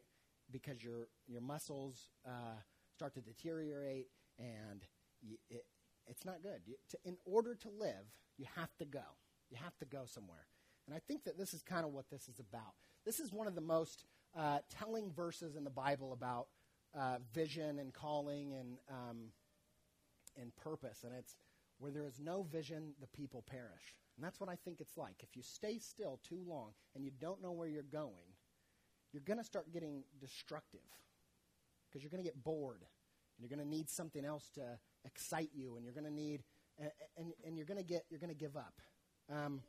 because 0.51 0.83
your 0.83 1.07
your 1.29 1.43
muscles 1.43 2.09
uh, 2.27 2.59
start 2.93 3.15
to 3.15 3.21
deteriorate 3.21 4.09
and 4.39 4.83
you, 5.23 5.37
it, 5.49 5.65
it's 6.07 6.25
not 6.25 6.43
good. 6.43 6.63
You, 6.67 6.75
to, 6.91 6.99
in 7.05 7.17
order 7.25 7.55
to 7.55 7.69
live, 7.69 8.11
you 8.37 8.47
have 8.57 8.77
to 8.79 8.85
go. 8.85 9.05
You 9.51 9.59
have 9.63 9.77
to 9.79 9.85
go 9.85 10.03
somewhere. 10.07 10.47
And 10.87 10.97
I 10.97 11.01
think 11.07 11.25
that 11.25 11.39
this 11.39 11.55
is 11.55 11.63
kind 11.63 11.85
of 11.85 11.93
what 11.93 12.11
this 12.11 12.29
is 12.29 12.41
about. 12.41 12.75
This 13.05 13.21
is 13.21 13.33
one 13.33 13.47
of 13.47 13.55
the 13.55 13.61
most 13.61 14.05
uh, 14.37 14.59
telling 14.71 15.13
verses 15.13 15.57
in 15.57 15.65
the 15.65 15.71
Bible 15.71 16.13
about 16.13 16.49
uh, 16.99 17.19
vision 17.33 17.79
and 17.79 17.93
calling 17.93 18.55
and 18.55 18.79
um, 18.89 19.19
and 20.41 20.55
purpose. 20.57 21.05
And 21.05 21.13
it's 21.15 21.35
where 21.79 21.91
there 21.91 22.07
is 22.07 22.21
no 22.21 22.43
vision, 22.43 22.93
the 23.01 23.07
people 23.09 23.43
perish. 23.43 23.95
And 24.17 24.25
that's 24.25 24.39
what 24.41 24.51
I 24.51 24.57
think 24.57 24.81
it's 24.81 24.97
like. 24.97 25.17
If 25.21 25.35
you 25.35 25.43
stay 25.43 25.79
still 25.79 26.21
too 26.29 26.41
long 26.47 26.73
and 26.95 27.05
you 27.05 27.11
don't 27.21 27.43
know 27.43 27.53
where 27.53 27.69
you're 27.69 27.83
going, 27.83 28.35
you're 29.13 29.23
going 29.25 29.39
to 29.39 29.45
start 29.45 29.73
getting 29.73 30.05
destructive 30.21 30.81
because 31.89 32.03
you're 32.03 32.11
going 32.11 32.23
to 32.23 32.29
get 32.29 32.43
bored 32.45 32.83
and 32.83 33.49
you're 33.49 33.55
going 33.55 33.67
to 33.67 33.77
need 33.77 33.89
something 33.89 34.25
else 34.25 34.51
to 34.55 34.63
excite 35.05 35.51
you 35.55 35.77
and 35.77 35.85
you're 35.85 35.95
going 35.95 36.05
to 36.05 36.13
need 36.13 36.43
and, 36.79 36.91
and, 37.17 37.33
and 37.47 37.57
you're 37.57 37.67
going 37.67 37.79
to 37.79 37.85
get 37.85 38.05
you're 38.11 38.21
going 38.21 38.33
to 38.33 38.39
give 38.39 38.57
up 38.57 38.75
um, 39.33 39.61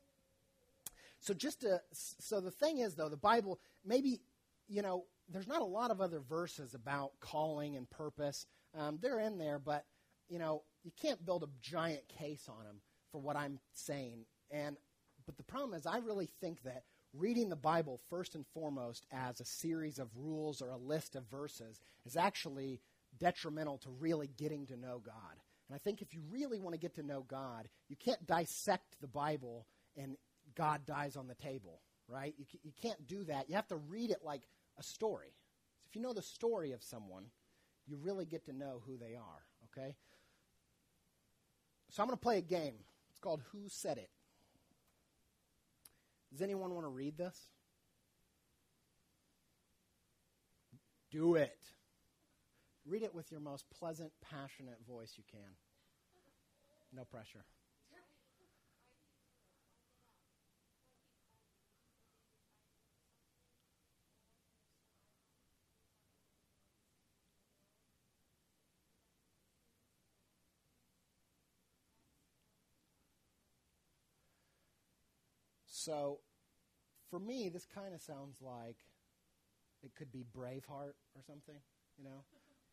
so 1.19 1.33
just 1.33 1.61
to 1.61 1.79
so 1.93 2.39
the 2.39 2.51
thing 2.51 2.79
is 2.79 2.95
though 2.95 3.09
the 3.09 3.17
bible 3.17 3.59
maybe 3.85 4.19
you 4.67 4.81
know 4.81 5.05
there's 5.31 5.47
not 5.47 5.61
a 5.61 5.65
lot 5.65 5.91
of 5.91 6.01
other 6.01 6.19
verses 6.19 6.73
about 6.73 7.11
calling 7.19 7.75
and 7.75 7.89
purpose 7.89 8.45
um, 8.77 8.99
they're 9.01 9.19
in 9.19 9.37
there 9.37 9.59
but 9.59 9.85
you 10.29 10.39
know 10.39 10.63
you 10.83 10.91
can't 11.01 11.25
build 11.25 11.43
a 11.43 11.49
giant 11.61 12.07
case 12.07 12.47
on 12.47 12.63
them 12.65 12.81
for 13.11 13.19
what 13.19 13.35
i'm 13.35 13.59
saying 13.73 14.25
and 14.51 14.77
but 15.25 15.37
the 15.37 15.43
problem 15.43 15.73
is 15.73 15.85
i 15.85 15.97
really 15.97 16.29
think 16.39 16.61
that 16.63 16.83
reading 17.13 17.49
the 17.49 17.55
Bible 17.55 17.99
first 18.09 18.35
and 18.35 18.45
foremost 18.53 19.05
as 19.11 19.39
a 19.39 19.45
series 19.45 19.99
of 19.99 20.07
rules 20.15 20.61
or 20.61 20.71
a 20.71 20.77
list 20.77 21.15
of 21.15 21.29
verses 21.29 21.79
is 22.05 22.15
actually 22.15 22.79
detrimental 23.19 23.77
to 23.79 23.89
really 23.99 24.29
getting 24.37 24.65
to 24.67 24.77
know 24.77 25.01
God. 25.03 25.35
And 25.67 25.75
I 25.75 25.79
think 25.79 26.01
if 26.01 26.13
you 26.13 26.21
really 26.31 26.59
want 26.59 26.73
to 26.73 26.79
get 26.79 26.95
to 26.95 27.03
know 27.03 27.25
God, 27.27 27.67
you 27.89 27.95
can't 27.95 28.25
dissect 28.25 28.95
the 29.01 29.07
Bible 29.07 29.67
and 29.97 30.15
God 30.55 30.85
dies 30.85 31.15
on 31.17 31.27
the 31.27 31.35
table, 31.35 31.81
right? 32.07 32.33
You, 32.37 32.45
you 32.63 32.71
can't 32.81 33.07
do 33.07 33.23
that. 33.25 33.49
You 33.49 33.55
have 33.55 33.67
to 33.67 33.77
read 33.77 34.11
it 34.11 34.19
like 34.23 34.41
a 34.77 34.83
story. 34.83 35.33
So 35.81 35.87
if 35.89 35.95
you 35.95 36.01
know 36.01 36.13
the 36.13 36.21
story 36.21 36.71
of 36.71 36.83
someone, 36.83 37.25
you 37.87 37.97
really 37.97 38.25
get 38.25 38.45
to 38.45 38.53
know 38.53 38.81
who 38.85 38.97
they 38.97 39.15
are, 39.15 39.43
okay? 39.65 39.95
So 41.89 42.01
I'm 42.01 42.07
going 42.07 42.17
to 42.17 42.21
play 42.21 42.37
a 42.37 42.41
game. 42.41 42.75
It's 43.09 43.19
called 43.19 43.41
Who 43.51 43.67
Said 43.67 43.97
It. 43.97 44.09
Does 46.31 46.41
anyone 46.41 46.73
want 46.73 46.85
to 46.85 46.89
read 46.89 47.17
this? 47.17 47.37
Do 51.11 51.35
it. 51.35 51.57
Read 52.85 53.03
it 53.03 53.13
with 53.13 53.31
your 53.31 53.41
most 53.41 53.65
pleasant, 53.77 54.11
passionate 54.21 54.77
voice 54.87 55.13
you 55.17 55.23
can. 55.29 55.51
No 56.95 57.03
pressure. 57.03 57.43
So, 75.83 76.19
for 77.09 77.19
me, 77.19 77.49
this 77.49 77.65
kind 77.65 77.93
of 77.93 78.01
sounds 78.01 78.37
like 78.41 78.77
it 79.83 79.95
could 79.95 80.11
be 80.11 80.23
Braveheart 80.37 80.93
or 81.15 81.23
something, 81.25 81.55
you 81.97 82.03
know? 82.03 82.23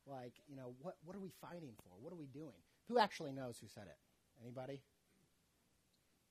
Like, 0.06 0.34
you 0.48 0.56
know, 0.56 0.74
what, 0.80 0.96
what 1.04 1.16
are 1.16 1.20
we 1.20 1.30
fighting 1.40 1.72
for? 1.82 1.92
What 2.00 2.12
are 2.12 2.16
we 2.16 2.26
doing? 2.26 2.60
Who 2.88 2.98
actually 2.98 3.32
knows 3.32 3.58
who 3.58 3.66
said 3.68 3.84
it? 3.86 3.96
Anybody? 4.42 4.82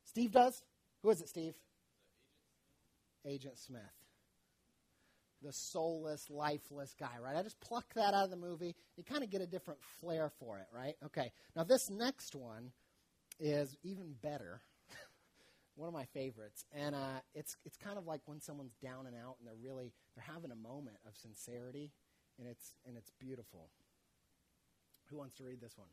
Steve 0.04 0.32
does? 0.32 0.64
Who 1.02 1.10
is 1.10 1.22
it, 1.22 1.30
Steve? 1.30 1.56
Agent 3.26 3.58
Smith. 3.58 3.82
The 5.44 5.54
soulless, 5.54 6.30
lifeless 6.30 6.96
guy, 7.00 7.18
right? 7.22 7.36
I 7.36 7.44
just 7.44 7.60
pluck 7.60 7.94
that 7.96 8.14
out 8.14 8.24
of 8.24 8.30
the 8.32 8.38
movie. 8.38 8.76
You 8.96 9.04
kind 9.04 9.24
of 9.24 9.30
get 9.30 9.42
a 9.42 9.48
different 9.48 9.80
flair 10.00 10.32
for 10.40 10.60
it, 10.60 10.68
right? 10.74 10.96
Okay. 11.06 11.32
Now, 11.56 11.64
this 11.64 11.90
next 11.90 12.36
one 12.36 12.72
is 13.40 13.78
even 13.84 14.16
better 14.22 14.62
one 15.78 15.88
of 15.88 15.94
my 15.94 16.06
favorites, 16.06 16.66
and 16.74 16.96
uh, 16.96 17.22
it's 17.36 17.56
it's 17.64 17.78
kind 17.78 17.98
of 17.98 18.06
like 18.06 18.22
when 18.26 18.42
someone's 18.42 18.76
down 18.82 19.06
and 19.06 19.16
out, 19.16 19.36
and 19.40 19.48
they're 19.48 19.54
really 19.64 19.94
they're 20.16 20.26
having 20.34 20.52
a 20.52 20.56
moment 20.56 20.98
of 21.08 21.16
sincerity, 21.16 21.92
and 22.40 22.48
it's 22.48 22.74
and 22.86 22.98
it's 22.98 23.12
beautiful. 23.20 23.70
Who 25.10 25.18
wants 25.18 25.36
to 25.36 25.44
read 25.44 25.62
this 25.62 25.78
one? 25.78 25.88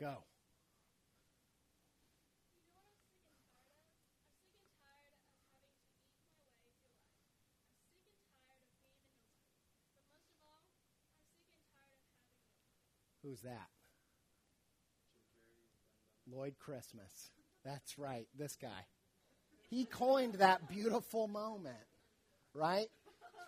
Go. 0.00 0.24
Who's 13.22 13.40
that? 13.40 13.68
Lloyd 16.30 16.54
Christmas. 16.58 17.30
That's 17.64 17.98
right, 17.98 18.26
this 18.38 18.56
guy. 18.60 18.86
He 19.70 19.84
coined 19.86 20.34
that 20.34 20.68
beautiful 20.68 21.28
moment, 21.28 21.76
right? 22.52 22.88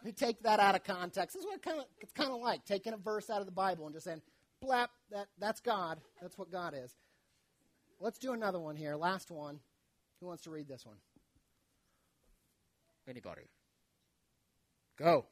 We 0.05 0.13
take 0.13 0.43
that 0.43 0.61
out 0.61 0.75
of 0.75 0.85
context. 0.85 1.35
This 1.35 1.41
is 1.43 1.47
what 1.47 1.57
it 1.57 1.63
kind 1.63 1.79
of, 1.79 1.85
it's 2.01 2.13
kind 2.13 2.31
of 2.31 2.41
like 2.41 2.65
taking 2.65 2.93
a 2.93 2.97
verse 2.97 3.29
out 3.29 3.41
of 3.41 3.47
the 3.47 3.53
Bible 3.53 3.87
and 3.87 3.95
just 3.95 4.05
saying, 4.07 4.23
blap, 4.65 4.89
that, 5.11 5.27
that's 5.39 5.61
God. 5.61 5.99
That's 6.21 6.39
what 6.39 6.51
God 6.51 6.75
is. 6.75 6.95
Let's 8.01 8.19
do 8.19 8.33
another 8.33 8.61
one 8.61 8.77
here. 8.77 8.97
Last 8.97 9.31
one. 9.31 9.61
Who 10.21 10.27
wants 10.27 10.45
to 10.45 10.51
read 10.51 10.69
this 10.69 10.87
one? 10.87 10.97
Anybody? 13.09 13.43
Go. 14.99 15.27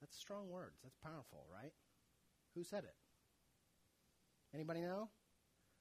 That's 0.00 0.17
strong 0.28 0.50
words. 0.50 0.76
That's 0.82 0.98
powerful, 1.02 1.46
right? 1.50 1.72
Who 2.54 2.62
said 2.62 2.84
it? 2.84 2.94
Anybody 4.54 4.82
know? 4.82 5.08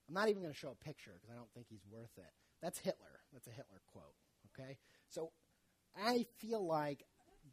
I'm 0.07 0.13
not 0.13 0.29
even 0.29 0.41
going 0.41 0.53
to 0.53 0.57
show 0.57 0.71
a 0.71 0.85
picture 0.85 1.11
because 1.15 1.29
I 1.29 1.35
don't 1.35 1.51
think 1.53 1.67
he's 1.69 1.85
worth 1.91 2.17
it. 2.17 2.31
That's 2.61 2.79
Hitler. 2.79 3.19
That's 3.33 3.47
a 3.47 3.51
Hitler 3.51 3.81
quote. 3.91 4.15
Okay? 4.57 4.77
So 5.09 5.31
I 6.01 6.25
feel 6.39 6.65
like 6.65 7.03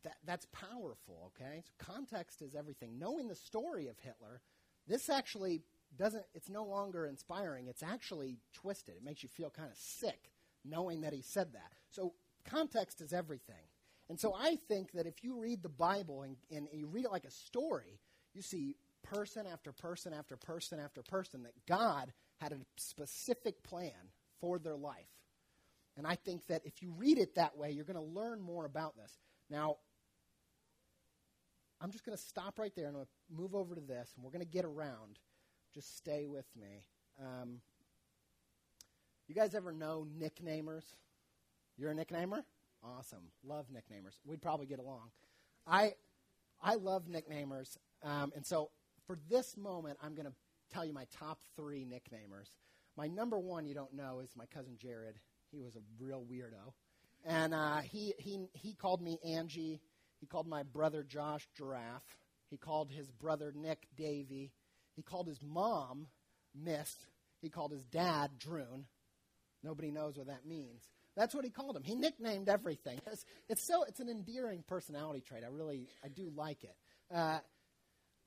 that, 0.05 0.19
that's 0.25 0.47
powerful. 0.53 1.33
Okay? 1.35 1.63
So 1.67 1.73
context 1.79 2.43
is 2.43 2.55
everything. 2.55 2.97
Knowing 2.97 3.27
the 3.27 3.35
story 3.35 3.89
of 3.89 3.99
Hitler, 3.99 4.41
this 4.87 5.11
actually 5.11 5.63
doesn't, 5.99 6.25
it's 6.33 6.49
no 6.49 6.65
longer 6.65 7.07
inspiring. 7.07 7.67
It's 7.67 7.83
actually 7.83 8.39
twisted. 8.53 8.95
It 8.99 9.05
makes 9.05 9.25
you 9.25 9.29
feel 9.29 9.51
kind 9.51 9.71
of 9.71 9.77
sick 9.77 10.31
knowing 10.65 11.01
that 11.01 11.13
he 11.13 11.23
said 11.23 11.55
that. 11.55 11.73
So 11.91 12.15
context 12.49 13.01
is 13.01 13.13
everything. 13.13 13.67
And 14.09 14.21
so 14.21 14.35
I 14.39 14.57
think 14.69 14.93
that 14.93 15.07
if 15.07 15.25
you 15.25 15.39
read 15.39 15.63
the 15.63 15.69
Bible 15.69 16.23
and, 16.23 16.37
and 16.51 16.69
you 16.73 16.87
read 16.87 17.07
it 17.07 17.13
like 17.13 17.25
a 17.25 17.31
story, 17.31 18.01
you 18.35 18.43
see 18.43 18.77
person 19.03 19.47
after 19.51 19.73
person 19.73 20.13
after 20.13 20.37
person 20.37 20.79
after 20.79 21.03
person 21.03 21.43
that 21.45 21.55
God 21.67 22.13
had 22.39 22.53
a 22.53 22.57
specific 22.77 23.63
plan 23.63 23.93
for 24.41 24.59
their 24.59 24.77
life. 24.77 25.09
And 25.97 26.07
I 26.07 26.17
think 26.17 26.47
that 26.49 26.63
if 26.65 26.83
you 26.83 26.93
read 26.97 27.19
it 27.19 27.37
that 27.37 27.57
way, 27.57 27.71
you're 27.71 27.85
going 27.85 27.97
to 27.97 28.03
learn 28.03 28.41
more 28.41 28.65
about 28.65 28.97
this. 28.97 29.17
Now, 29.49 29.77
I'm 31.81 31.93
just 31.93 32.05
going 32.05 32.17
to 32.17 32.23
stop 32.23 32.59
right 32.59 32.73
there 32.75 32.87
and 32.87 32.97
I'm 32.97 33.03
going 33.03 33.07
to 33.07 33.43
move 33.43 33.55
over 33.55 33.75
to 33.75 33.81
this, 33.81 34.13
and 34.15 34.25
we're 34.25 34.31
going 34.31 34.45
to 34.45 34.51
get 34.51 34.65
around. 34.65 35.19
Just 35.73 35.97
stay 35.97 36.27
with 36.27 36.47
me. 36.61 36.85
Um, 37.21 37.61
you 39.29 39.35
guys 39.35 39.55
ever 39.55 39.73
know 39.73 40.07
nicknamers? 40.19 40.85
You're 41.77 41.91
a 41.91 41.95
nicknamer? 41.95 42.43
Awesome. 42.85 43.31
Love 43.43 43.67
nicknamers. 43.73 44.19
We'd 44.27 44.43
probably 44.43 44.67
get 44.67 44.79
along. 44.79 45.11
I 45.67 45.95
I 46.63 46.75
love 46.75 47.05
nicknamers, 47.09 47.77
um, 48.03 48.33
and 48.37 48.45
so 48.45 48.71
for 49.07 49.19
this 49.31 49.57
moment, 49.57 49.99
I'm 50.03 50.15
going 50.15 50.27
to 50.27 50.33
tell 50.73 50.85
you 50.85 50.93
my 50.93 51.07
top 51.19 51.41
three 51.57 51.85
nicknamers. 51.85 52.49
My 52.97 53.07
number 53.07 53.39
one, 53.39 53.67
you 53.67 53.75
don't 53.75 53.95
know, 53.95 54.21
is 54.21 54.31
my 54.37 54.47
cousin 54.47 54.77
Jared. 54.79 55.19
He 55.51 55.61
was 55.61 55.77
a 55.77 55.81
real 55.99 56.25
weirdo, 56.31 56.73
and 57.25 57.55
uh, 57.55 57.79
he 57.79 58.15
he 58.19 58.47
he 58.53 58.75
called 58.75 59.01
me 59.01 59.19
Angie. 59.25 59.81
He 60.21 60.27
called 60.27 60.47
my 60.47 60.63
brother 60.63 61.03
Josh 61.03 61.49
Giraffe. 61.57 62.19
He 62.51 62.57
called 62.57 62.91
his 62.91 63.11
brother 63.11 63.53
Nick 63.55 63.87
Davy. 63.97 64.53
He 64.95 65.03
called 65.03 65.27
his 65.27 65.41
mom 65.43 66.07
Miss. 66.55 66.95
He 67.41 67.51
called 67.51 67.73
his 67.73 67.85
dad 67.85 68.39
Droon. 68.39 68.87
Nobody 69.63 69.91
knows 69.91 70.17
what 70.17 70.29
that 70.29 70.47
means. 70.47 70.83
That's 71.17 71.35
what 71.35 71.45
he 71.45 71.51
called 71.51 71.77
him. 71.77 71.85
He 71.85 71.95
nicknamed 71.95 72.49
everything. 72.49 73.01
It's, 73.07 73.25
it's 73.49 73.67
so 73.67 73.85
it's 73.85 74.01
an 74.01 74.09
endearing 74.09 74.65
personality 74.67 75.21
trait. 75.21 75.45
I 75.45 75.49
really 75.49 75.89
I 76.05 76.09
do 76.09 76.31
like 76.35 76.65
it. 76.65 76.75
Uh, 77.15 77.39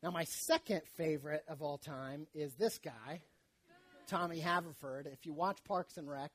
now, 0.04 0.12
my 0.12 0.26
second 0.26 0.82
favorite 0.96 1.44
of 1.48 1.62
all 1.62 1.78
time 1.80 2.28
is 2.36 2.54
this 2.54 2.78
guy, 2.78 3.22
Tommy 4.08 4.40
Haverford. 4.40 5.08
If 5.12 5.26
you 5.26 5.34
watch 5.34 5.58
Parks 5.64 5.98
and 5.98 6.08
Rec, 6.10 6.32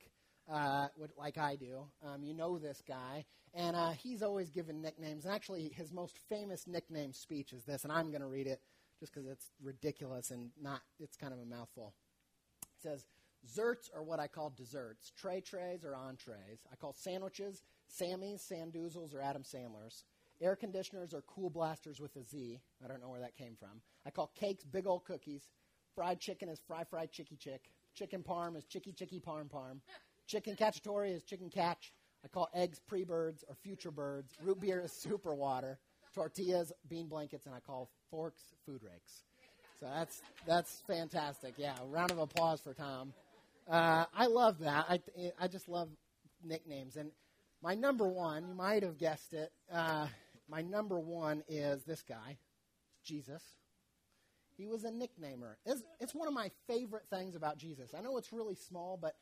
uh, 0.51 0.89
like 1.17 1.39
I 1.39 1.55
do, 1.57 1.85
um, 2.05 2.25
you 2.25 2.35
know 2.35 2.59
this 2.59 2.83
guy. 2.87 3.25
And 3.55 3.77
uh, 3.77 3.91
he's 3.91 4.23
always 4.23 4.51
given 4.51 4.83
nicknames. 4.83 5.25
And 5.25 5.35
actually, 5.35 5.71
his 5.77 5.93
most 5.93 6.19
famous 6.29 6.67
nickname 6.67 7.13
speech 7.13 7.53
is 7.53 7.65
this, 7.65 7.85
and 7.85 7.93
I'm 7.93 8.11
going 8.11 8.23
to 8.23 8.27
read 8.27 8.47
it 8.47 8.61
just 8.99 9.13
because 9.15 9.29
it's 9.29 9.51
ridiculous 9.63 10.31
and 10.31 10.51
not, 10.61 10.81
it's 10.99 11.17
kind 11.17 11.33
of 11.33 11.39
a 11.39 11.45
mouthful. 11.45 11.95
It 12.63 12.83
says, 12.83 13.07
Zerts 13.47 13.91
are 13.95 14.03
what 14.03 14.21
I 14.21 14.29
call 14.29 14.51
desserts. 14.57 15.13
Tray 15.17 15.41
trays 15.41 15.85
or 15.85 15.95
entrees. 15.95 16.61
I 16.71 16.77
call 16.77 16.93
sandwiches 16.93 17.63
Sammy's, 17.89 18.43
Sandoozles, 18.43 19.15
or 19.15 19.21
Adam 19.21 19.43
Sandler's. 19.43 20.05
Air 20.41 20.57
conditioners 20.57 21.13
are 21.15 21.23
cool 21.23 21.51
blasters 21.51 22.01
with 22.01 22.17
a 22.17 22.23
Z. 22.23 22.61
I 22.85 22.89
don't 22.89 23.01
know 23.01 23.11
where 23.11 23.21
that 23.21 23.37
came 23.37 23.55
from. 23.59 23.81
I 24.07 24.11
call 24.11 24.33
cakes 24.35 24.65
big 24.65 24.87
old 24.87 25.05
cookies. 25.05 25.51
Fried 25.95 26.21
chicken 26.21 26.49
is 26.49 26.61
fry 26.67 26.85
fry 26.85 27.07
chicky 27.07 27.37
chick. 27.37 27.71
Chicken 27.95 28.23
parm 28.23 28.57
is 28.57 28.65
chicky 28.65 28.93
chicky 28.93 29.21
parm 29.21 29.49
parm. 29.51 29.81
Chicken 30.27 30.57
cacciatore 30.57 31.13
is 31.15 31.23
chicken 31.23 31.51
catch. 31.51 31.93
I 32.25 32.29
call 32.29 32.49
eggs 32.55 32.81
pre 32.81 33.05
birds 33.05 33.45
or 33.49 33.55
future 33.55 33.91
birds. 33.91 34.33
Root 34.43 34.61
beer 34.61 34.81
is 34.81 34.93
super 34.93 35.35
water. 35.35 35.79
Tortillas, 36.15 36.73
bean 36.89 37.09
blankets, 37.09 37.47
and 37.47 37.55
I 37.55 37.61
call 37.61 37.91
forks 38.11 38.43
food 38.65 38.83
rakes. 38.83 39.25
So 39.81 39.87
that's 39.93 40.23
that's 40.47 40.83
fantastic. 40.87 41.55
Yeah, 41.57 41.75
round 41.91 42.11
of 42.11 42.19
applause 42.19 42.61
for 42.61 42.73
Tom. 42.73 43.13
Uh, 43.71 44.05
I 44.15 44.27
love 44.27 44.59
that. 44.61 44.87
I 44.89 45.01
I 45.39 45.49
just 45.49 45.69
love 45.69 45.89
nicknames. 46.45 46.97
And 46.97 47.11
my 47.63 47.75
number 47.75 48.09
one, 48.09 48.49
you 48.49 48.55
might 48.55 48.83
have 48.83 48.99
guessed 48.99 49.33
it. 49.33 49.53
Uh, 49.73 50.07
my 50.49 50.63
number 50.63 50.99
one 50.99 51.43
is 51.49 51.85
this 51.85 52.03
guy, 52.03 52.39
Jesus. 53.05 53.43
He 54.57 54.67
was 54.67 54.85
a 54.85 54.91
nicknamer. 54.91 55.55
It's, 55.65 55.83
it's, 56.01 56.15
one 56.15 56.29
of 56.29 56.35
my 56.35 56.51
favorite 56.67 57.07
things 57.09 57.35
about 57.35 57.57
Jesus. 57.57 57.95
I 57.97 58.03
know 58.03 58.17
it's 58.19 58.33
really 58.33 58.55
small, 58.55 58.99
but 59.01 59.15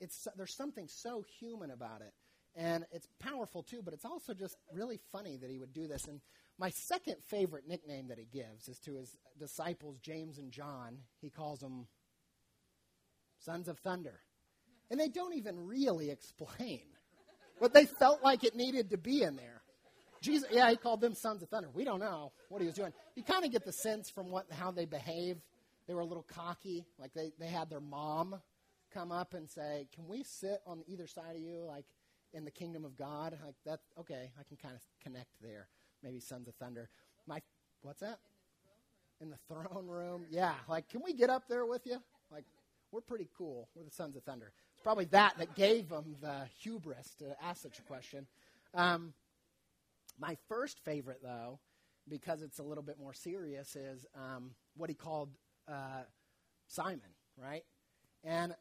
it's, 0.00 0.28
there's 0.36 0.54
something 0.54 0.88
so 0.88 1.24
human 1.40 1.70
about 1.70 2.02
it. 2.02 2.12
And 2.54 2.84
it's 2.92 3.08
powerful 3.18 3.62
too, 3.62 3.80
but 3.82 3.94
it's 3.94 4.04
also 4.04 4.34
just 4.34 4.56
really 4.72 5.00
funny 5.10 5.36
that 5.38 5.50
he 5.50 5.58
would 5.58 5.72
do 5.72 5.88
this. 5.88 6.04
And 6.06 6.20
my 6.58 6.70
second 6.70 7.16
favorite 7.26 7.66
nickname 7.66 8.08
that 8.08 8.18
he 8.18 8.26
gives 8.26 8.68
is 8.68 8.78
to 8.80 8.94
his 8.94 9.16
disciples, 9.38 9.98
James 10.00 10.38
and 10.38 10.52
John. 10.52 10.98
He 11.20 11.30
calls 11.30 11.60
them 11.60 11.86
sons 13.44 13.68
of 13.68 13.78
thunder. 13.78 14.20
And 14.90 15.00
they 15.00 15.08
don't 15.08 15.34
even 15.34 15.66
really 15.66 16.10
explain, 16.10 16.82
but 17.60 17.72
they 17.72 17.86
felt 17.86 18.22
like 18.22 18.44
it 18.44 18.54
needed 18.54 18.90
to 18.90 18.98
be 18.98 19.22
in 19.22 19.36
there. 19.36 19.62
Jesus, 20.20 20.48
yeah, 20.50 20.70
he 20.70 20.76
called 20.76 21.00
them 21.00 21.14
sons 21.14 21.42
of 21.42 21.48
thunder. 21.50 21.68
We 21.74 21.84
don't 21.84 22.00
know 22.00 22.32
what 22.48 22.60
he 22.60 22.66
was 22.66 22.74
doing. 22.74 22.92
You 23.14 23.22
kind 23.22 23.44
of 23.44 23.52
get 23.52 23.64
the 23.64 23.72
sense 23.72 24.08
from 24.08 24.30
what 24.30 24.46
how 24.50 24.70
they 24.70 24.86
behave. 24.86 25.36
They 25.86 25.94
were 25.94 26.00
a 26.00 26.06
little 26.06 26.22
cocky, 26.22 26.86
like 26.98 27.12
they, 27.12 27.32
they 27.38 27.48
had 27.48 27.68
their 27.68 27.80
mom 27.80 28.40
come 28.92 29.12
up 29.12 29.34
and 29.34 29.50
say, 29.50 29.86
"Can 29.94 30.08
we 30.08 30.22
sit 30.22 30.60
on 30.66 30.82
either 30.86 31.06
side 31.06 31.36
of 31.36 31.42
you, 31.42 31.64
like 31.68 31.84
in 32.32 32.46
the 32.46 32.50
kingdom 32.50 32.86
of 32.86 32.96
God?" 32.96 33.38
Like 33.44 33.56
that. 33.66 33.80
Okay, 34.00 34.30
I 34.40 34.42
can 34.44 34.56
kind 34.56 34.74
of 34.74 34.80
connect 35.02 35.28
there. 35.42 35.68
Maybe 36.02 36.20
sons 36.20 36.48
of 36.48 36.54
thunder. 36.54 36.88
My 37.26 37.42
what's 37.82 38.00
that? 38.00 38.18
In 39.20 39.28
the 39.28 39.38
throne 39.46 39.86
room. 39.86 40.24
Yeah, 40.30 40.54
like 40.68 40.88
can 40.88 41.02
we 41.04 41.12
get 41.12 41.28
up 41.28 41.48
there 41.48 41.66
with 41.66 41.82
you? 41.84 41.98
We're 42.94 43.00
pretty 43.00 43.28
cool. 43.36 43.68
We're 43.74 43.82
the 43.82 43.90
sons 43.90 44.14
of 44.14 44.22
thunder. 44.22 44.52
It's 44.72 44.82
probably 44.84 45.06
that 45.06 45.36
that 45.38 45.56
gave 45.56 45.88
them 45.88 46.14
the 46.20 46.42
hubris 46.60 47.16
to 47.18 47.34
ask 47.42 47.60
such 47.60 47.80
a 47.80 47.82
question. 47.82 48.28
Um, 48.72 49.14
my 50.16 50.36
first 50.48 50.78
favorite, 50.84 51.18
though, 51.20 51.58
because 52.08 52.40
it's 52.40 52.60
a 52.60 52.62
little 52.62 52.84
bit 52.84 52.96
more 53.00 53.12
serious, 53.12 53.74
is 53.74 54.06
um, 54.14 54.52
what 54.76 54.90
he 54.90 54.94
called 54.94 55.30
uh, 55.66 56.04
Simon, 56.68 57.00
right? 57.36 57.64
And, 58.22 58.54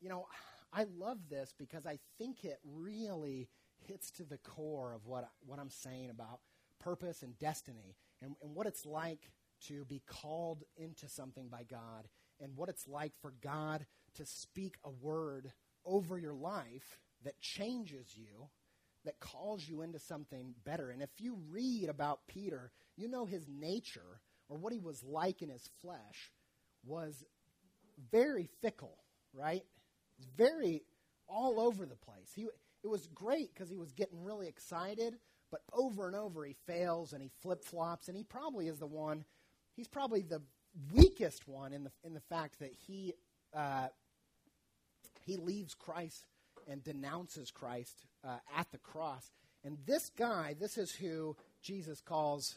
you 0.00 0.08
know, 0.08 0.26
I 0.72 0.86
love 0.96 1.18
this 1.28 1.52
because 1.58 1.84
I 1.84 1.98
think 2.16 2.46
it 2.46 2.60
really 2.64 3.50
hits 3.86 4.10
to 4.12 4.24
the 4.24 4.38
core 4.38 4.94
of 4.94 5.04
what, 5.04 5.28
what 5.44 5.58
I'm 5.58 5.68
saying 5.68 6.08
about 6.08 6.40
purpose 6.78 7.22
and 7.22 7.38
destiny 7.38 7.94
and, 8.22 8.36
and 8.42 8.54
what 8.54 8.66
it's 8.66 8.86
like 8.86 9.30
to 9.66 9.84
be 9.84 10.00
called 10.06 10.64
into 10.78 11.10
something 11.10 11.48
by 11.48 11.64
God 11.64 12.08
and 12.40 12.56
what 12.56 12.68
it's 12.68 12.88
like 12.88 13.12
for 13.20 13.32
God 13.42 13.86
to 14.16 14.26
speak 14.26 14.76
a 14.84 14.90
word 14.90 15.52
over 15.84 16.18
your 16.18 16.34
life 16.34 16.98
that 17.24 17.40
changes 17.40 18.14
you 18.16 18.48
that 19.04 19.18
calls 19.18 19.66
you 19.66 19.82
into 19.82 19.98
something 19.98 20.54
better. 20.64 20.90
And 20.90 21.02
if 21.02 21.10
you 21.18 21.38
read 21.50 21.88
about 21.88 22.20
Peter, 22.28 22.70
you 22.96 23.08
know 23.08 23.24
his 23.24 23.46
nature 23.48 24.20
or 24.48 24.58
what 24.58 24.72
he 24.72 24.78
was 24.78 25.02
like 25.02 25.42
in 25.42 25.48
his 25.48 25.68
flesh 25.80 26.32
was 26.84 27.24
very 28.10 28.48
fickle, 28.60 28.98
right? 29.32 29.62
Very 30.36 30.82
all 31.28 31.60
over 31.60 31.86
the 31.86 31.96
place. 31.96 32.30
He, 32.34 32.46
it 32.82 32.88
was 32.88 33.06
great 33.14 33.54
because 33.54 33.70
he 33.70 33.76
was 33.76 33.92
getting 33.92 34.22
really 34.22 34.48
excited, 34.48 35.16
but 35.50 35.60
over 35.72 36.06
and 36.06 36.16
over 36.16 36.44
he 36.44 36.56
fails 36.66 37.12
and 37.12 37.22
he 37.22 37.30
flip 37.42 37.64
flops, 37.64 38.08
and 38.08 38.16
he 38.16 38.24
probably 38.24 38.66
is 38.66 38.78
the 38.78 38.86
one. 38.86 39.24
He's 39.76 39.88
probably 39.88 40.22
the 40.22 40.42
weakest 40.92 41.46
one 41.46 41.72
in 41.72 41.84
the 41.84 41.90
in 42.04 42.14
the 42.14 42.20
fact 42.20 42.58
that 42.60 42.70
he 42.86 43.14
uh, 43.54 43.88
he 45.24 45.36
leaves 45.36 45.74
Christ 45.74 46.24
and 46.68 46.82
denounces 46.82 47.50
Christ 47.50 48.06
uh, 48.24 48.38
at 48.56 48.70
the 48.70 48.78
cross. 48.78 49.30
And 49.64 49.76
this 49.86 50.10
guy, 50.16 50.54
this 50.58 50.78
is 50.78 50.90
who 50.92 51.36
Jesus 51.62 52.00
calls 52.00 52.56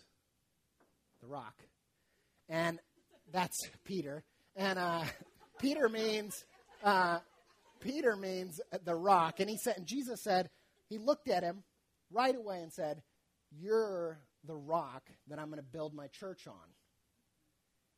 the 1.21 1.27
rock. 1.27 1.55
And 2.47 2.79
that's 3.31 3.57
Peter. 3.83 4.23
And 4.55 4.79
uh, 4.79 5.03
Peter 5.59 5.89
means 5.89 6.45
uh, 6.83 7.19
Peter 7.79 8.15
means 8.15 8.61
the 8.85 8.95
rock. 8.95 9.39
And 9.39 9.49
he 9.49 9.57
said, 9.57 9.77
and 9.77 9.85
Jesus 9.85 10.21
said, 10.23 10.49
he 10.87 10.97
looked 10.97 11.27
at 11.27 11.43
him 11.43 11.63
right 12.11 12.35
away 12.35 12.61
and 12.61 12.71
said, 12.71 13.01
"You're 13.51 14.19
the 14.45 14.55
rock 14.55 15.03
that 15.27 15.39
I'm 15.39 15.47
going 15.47 15.57
to 15.57 15.63
build 15.63 15.93
my 15.93 16.07
church 16.07 16.47
on." 16.47 16.53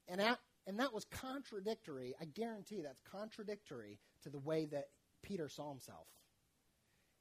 And 0.07 0.19
that, 0.19 0.39
and 0.67 0.79
that 0.79 0.93
was 0.93 1.05
contradictory. 1.05 2.15
I 2.19 2.25
guarantee 2.25 2.81
that's 2.81 3.01
contradictory 3.11 3.99
to 4.23 4.29
the 4.29 4.39
way 4.39 4.65
that 4.65 4.89
Peter 5.23 5.49
saw 5.49 5.69
himself. 5.69 6.07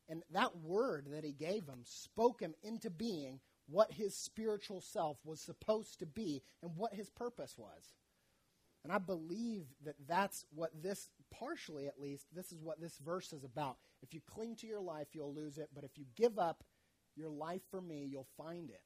And 0.09 0.23
that 0.33 0.57
word 0.59 1.07
that 1.13 1.25
he 1.25 1.33
gave 1.33 1.67
him 1.67 1.81
spoke 1.85 2.41
him 2.41 2.55
into 2.63 2.91
being 2.91 3.41
what 3.67 3.91
his 3.93 4.15
spiritual 4.15 4.81
self 4.81 5.17
was 5.25 5.41
supposed 5.41 5.99
to 6.01 6.07
be 6.07 6.43
and 6.63 6.77
what 6.77 6.93
his 6.93 7.09
purpose 7.09 7.55
was. 7.57 7.95
And 8.83 8.93
I 8.93 8.99
believe 8.99 9.65
that 9.87 9.95
that's 10.07 10.45
what 10.55 10.71
this, 10.83 11.09
partially 11.31 11.87
at 11.87 11.99
least, 11.99 12.27
this 12.35 12.53
is 12.53 12.63
what 12.63 12.83
this 12.83 12.99
verse 12.99 13.33
is 13.33 13.45
about. 13.45 13.79
If 14.03 14.13
you 14.13 14.21
cling 14.27 14.57
to 14.57 14.67
your 14.67 14.83
life, 14.83 15.09
you'll 15.13 15.35
lose 15.35 15.57
it. 15.57 15.71
But 15.75 15.85
if 15.85 15.97
you 15.97 16.05
give 16.17 16.39
up 16.39 16.63
your 17.17 17.31
life 17.31 17.63
for 17.71 17.81
me, 17.81 18.07
you'll 18.11 18.29
find 18.37 18.69
it. 18.69 18.83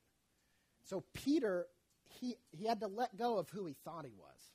So 0.84 1.02
Peter, 1.14 1.66
he, 2.08 2.36
he 2.50 2.66
had 2.66 2.80
to 2.80 2.86
let 2.86 3.16
go 3.16 3.38
of 3.38 3.50
who 3.50 3.66
he 3.66 3.74
thought 3.84 4.04
he 4.04 4.12
was. 4.12 4.52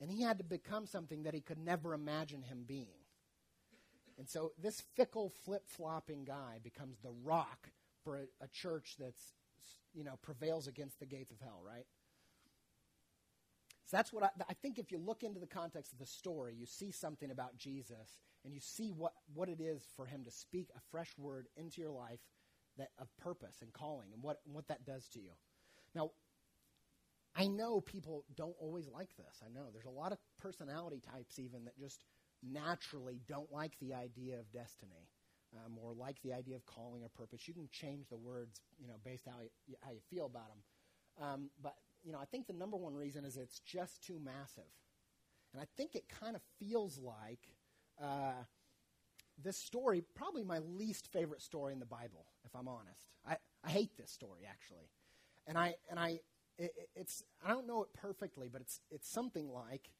And 0.00 0.10
he 0.10 0.22
had 0.22 0.38
to 0.38 0.44
become 0.44 0.86
something 0.86 1.24
that 1.24 1.34
he 1.34 1.40
could 1.40 1.58
never 1.58 1.94
imagine 1.94 2.42
him 2.42 2.64
being. 2.66 3.00
And 4.18 4.28
so 4.28 4.52
this 4.60 4.82
fickle, 4.96 5.32
flip 5.44 5.62
flopping 5.66 6.24
guy 6.24 6.58
becomes 6.62 6.98
the 6.98 7.12
rock 7.24 7.70
for 8.04 8.16
a, 8.16 8.44
a, 8.44 8.48
church 8.48 8.96
that's, 8.98 9.32
you 9.94 10.04
know, 10.04 10.18
prevails 10.22 10.66
against 10.66 10.98
the 10.98 11.06
gates 11.06 11.30
of 11.30 11.40
hell, 11.40 11.60
right? 11.64 11.86
So 13.86 13.96
that's 13.96 14.12
what 14.12 14.24
I, 14.24 14.30
I 14.48 14.54
think 14.54 14.78
if 14.78 14.92
you 14.92 14.98
look 14.98 15.22
into 15.22 15.40
the 15.40 15.46
context 15.46 15.92
of 15.92 15.98
the 15.98 16.06
story, 16.06 16.54
you 16.58 16.66
see 16.66 16.90
something 16.90 17.30
about 17.30 17.56
Jesus 17.56 18.18
and 18.44 18.52
you 18.52 18.60
see 18.60 18.90
what, 18.90 19.12
what 19.34 19.48
it 19.48 19.60
is 19.60 19.82
for 19.96 20.06
him 20.06 20.24
to 20.24 20.30
speak 20.30 20.68
a 20.76 20.80
fresh 20.90 21.10
word 21.16 21.46
into 21.56 21.80
your 21.80 21.90
life 21.90 22.20
that 22.76 22.90
of 22.98 23.08
purpose 23.18 23.56
and 23.62 23.72
calling 23.72 24.08
and 24.12 24.22
what, 24.22 24.40
what 24.44 24.68
that 24.68 24.84
does 24.84 25.08
to 25.08 25.20
you. 25.20 25.30
Now, 25.98 26.12
I 27.34 27.48
know 27.48 27.80
people 27.80 28.24
don't 28.36 28.54
always 28.60 28.88
like 28.88 29.16
this. 29.16 29.42
I 29.44 29.48
know 29.52 29.66
there's 29.72 29.84
a 29.84 29.90
lot 29.90 30.12
of 30.12 30.18
personality 30.40 31.02
types 31.12 31.38
even 31.40 31.64
that 31.64 31.78
just 31.78 32.04
naturally 32.42 33.20
don't 33.26 33.52
like 33.52 33.72
the 33.80 33.94
idea 33.94 34.38
of 34.38 34.50
destiny 34.52 35.08
um, 35.56 35.76
or 35.82 35.92
like 35.92 36.22
the 36.22 36.32
idea 36.32 36.54
of 36.54 36.64
calling 36.66 37.02
or 37.02 37.08
purpose. 37.08 37.48
You 37.48 37.54
can 37.54 37.68
change 37.72 38.08
the 38.08 38.16
words, 38.16 38.60
you 38.80 38.86
know, 38.86 38.94
based 39.04 39.24
how 39.26 39.42
you, 39.66 39.76
how 39.82 39.90
you 39.90 40.00
feel 40.08 40.26
about 40.26 40.48
them. 40.48 40.62
Um, 41.20 41.50
but 41.60 41.74
you 42.04 42.12
know, 42.12 42.18
I 42.20 42.26
think 42.26 42.46
the 42.46 42.52
number 42.52 42.76
one 42.76 42.94
reason 42.94 43.24
is 43.24 43.36
it's 43.36 43.58
just 43.58 44.02
too 44.04 44.20
massive, 44.24 44.70
and 45.52 45.60
I 45.60 45.66
think 45.76 45.96
it 45.96 46.04
kind 46.08 46.36
of 46.36 46.42
feels 46.60 46.96
like 46.98 47.40
uh, 48.00 48.44
this 49.42 49.56
story, 49.56 50.04
probably 50.14 50.44
my 50.44 50.58
least 50.58 51.08
favorite 51.08 51.42
story 51.42 51.72
in 51.72 51.80
the 51.80 51.86
Bible, 51.86 52.26
if 52.44 52.54
I'm 52.54 52.68
honest. 52.68 53.00
I, 53.26 53.36
I 53.64 53.70
hate 53.70 53.96
this 53.96 54.12
story 54.12 54.42
actually, 54.48 54.90
and 55.48 55.58
I 55.58 55.76
and 55.90 55.98
I 55.98 56.20
it, 56.58 56.72
it's 56.96 57.24
I 57.44 57.50
don't 57.50 57.66
know 57.68 57.82
it 57.82 57.90
perfectly, 57.94 58.48
but 58.52 58.62
it's 58.62 58.80
it's 58.92 59.10
something 59.10 59.50
like 59.50 59.90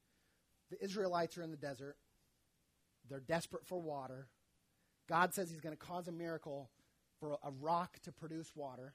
the 0.71 0.85
Israelites 0.85 1.39
are 1.39 1.43
in 1.45 1.51
the 1.53 1.59
desert 1.59 1.97
they're 3.09 3.21
desperate 3.21 3.67
for 3.67 3.81
water. 3.81 4.29
God 5.09 5.35
says 5.35 5.51
he's 5.51 5.61
going 5.61 5.77
to 5.77 5.85
cause 5.85 6.09
a 6.09 6.13
miracle 6.13 6.71
for 7.21 7.39
a, 7.43 7.51
rock 7.61 7.99
to 8.05 8.13
produce 8.13 8.53
water, 8.55 8.95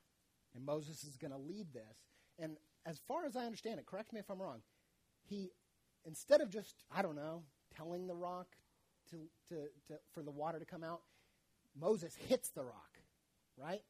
and 0.55 0.65
Moses 0.65 1.03
is 1.03 1.17
going 1.17 1.31
to 1.31 1.37
lead 1.37 1.73
this. 1.73 1.97
And 2.39 2.57
as 2.85 2.99
far 3.07 3.25
as 3.25 3.35
I 3.35 3.45
understand 3.45 3.79
it, 3.79 3.85
correct 3.85 4.13
me 4.13 4.19
if 4.19 4.29
I'm 4.29 4.41
wrong, 4.41 4.61
he, 5.27 5.51
instead 6.05 6.41
of 6.41 6.49
just, 6.49 6.85
I 6.95 7.01
don't 7.01 7.15
know, 7.15 7.43
telling 7.75 8.07
the 8.07 8.15
rock 8.15 8.47
to, 9.09 9.17
to, 9.49 9.63
to, 9.87 9.99
for 10.13 10.23
the 10.23 10.31
water 10.31 10.59
to 10.59 10.65
come 10.65 10.83
out, 10.83 11.01
Moses 11.79 12.15
hits 12.29 12.49
the 12.49 12.63
rock, 12.63 12.99
right? 13.57 13.83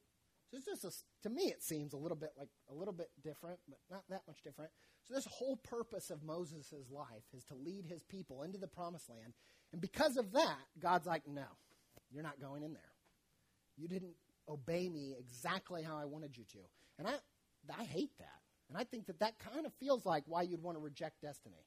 It's 0.54 0.66
just, 0.66 0.84
a, 0.84 0.92
to 1.28 1.34
me, 1.34 1.44
it 1.44 1.62
seems 1.62 1.92
a 1.92 1.96
little 1.96 2.16
bit 2.16 2.32
like 2.38 2.48
a 2.70 2.74
little 2.74 2.94
bit 2.94 3.10
different, 3.22 3.58
but 3.68 3.78
not 3.90 4.04
that 4.10 4.22
much 4.26 4.42
different. 4.42 4.70
So 5.06 5.14
this 5.14 5.26
whole 5.26 5.56
purpose 5.56 6.10
of 6.10 6.22
Moses' 6.22 6.72
life 6.90 7.24
is 7.36 7.44
to 7.44 7.54
lead 7.54 7.84
his 7.86 8.02
people 8.02 8.42
into 8.42 8.58
the 8.58 8.66
promised 8.66 9.10
land. 9.10 9.34
And 9.72 9.80
because 9.80 10.16
of 10.16 10.32
that, 10.32 10.58
God's 10.78 11.06
like, 11.06 11.22
no, 11.26 11.46
you're 12.10 12.22
not 12.22 12.40
going 12.40 12.62
in 12.62 12.72
there. 12.72 12.82
You 13.76 13.88
didn't 13.88 14.14
obey 14.48 14.88
me 14.88 15.14
exactly 15.18 15.82
how 15.82 15.96
I 15.98 16.04
wanted 16.04 16.36
you 16.36 16.44
to. 16.52 16.58
And 16.98 17.08
I, 17.08 17.14
I 17.78 17.84
hate 17.84 18.16
that. 18.18 18.40
And 18.68 18.78
I 18.78 18.84
think 18.84 19.06
that 19.06 19.20
that 19.20 19.38
kind 19.38 19.66
of 19.66 19.72
feels 19.74 20.06
like 20.06 20.24
why 20.26 20.42
you'd 20.42 20.62
want 20.62 20.76
to 20.76 20.82
reject 20.82 21.20
destiny. 21.20 21.66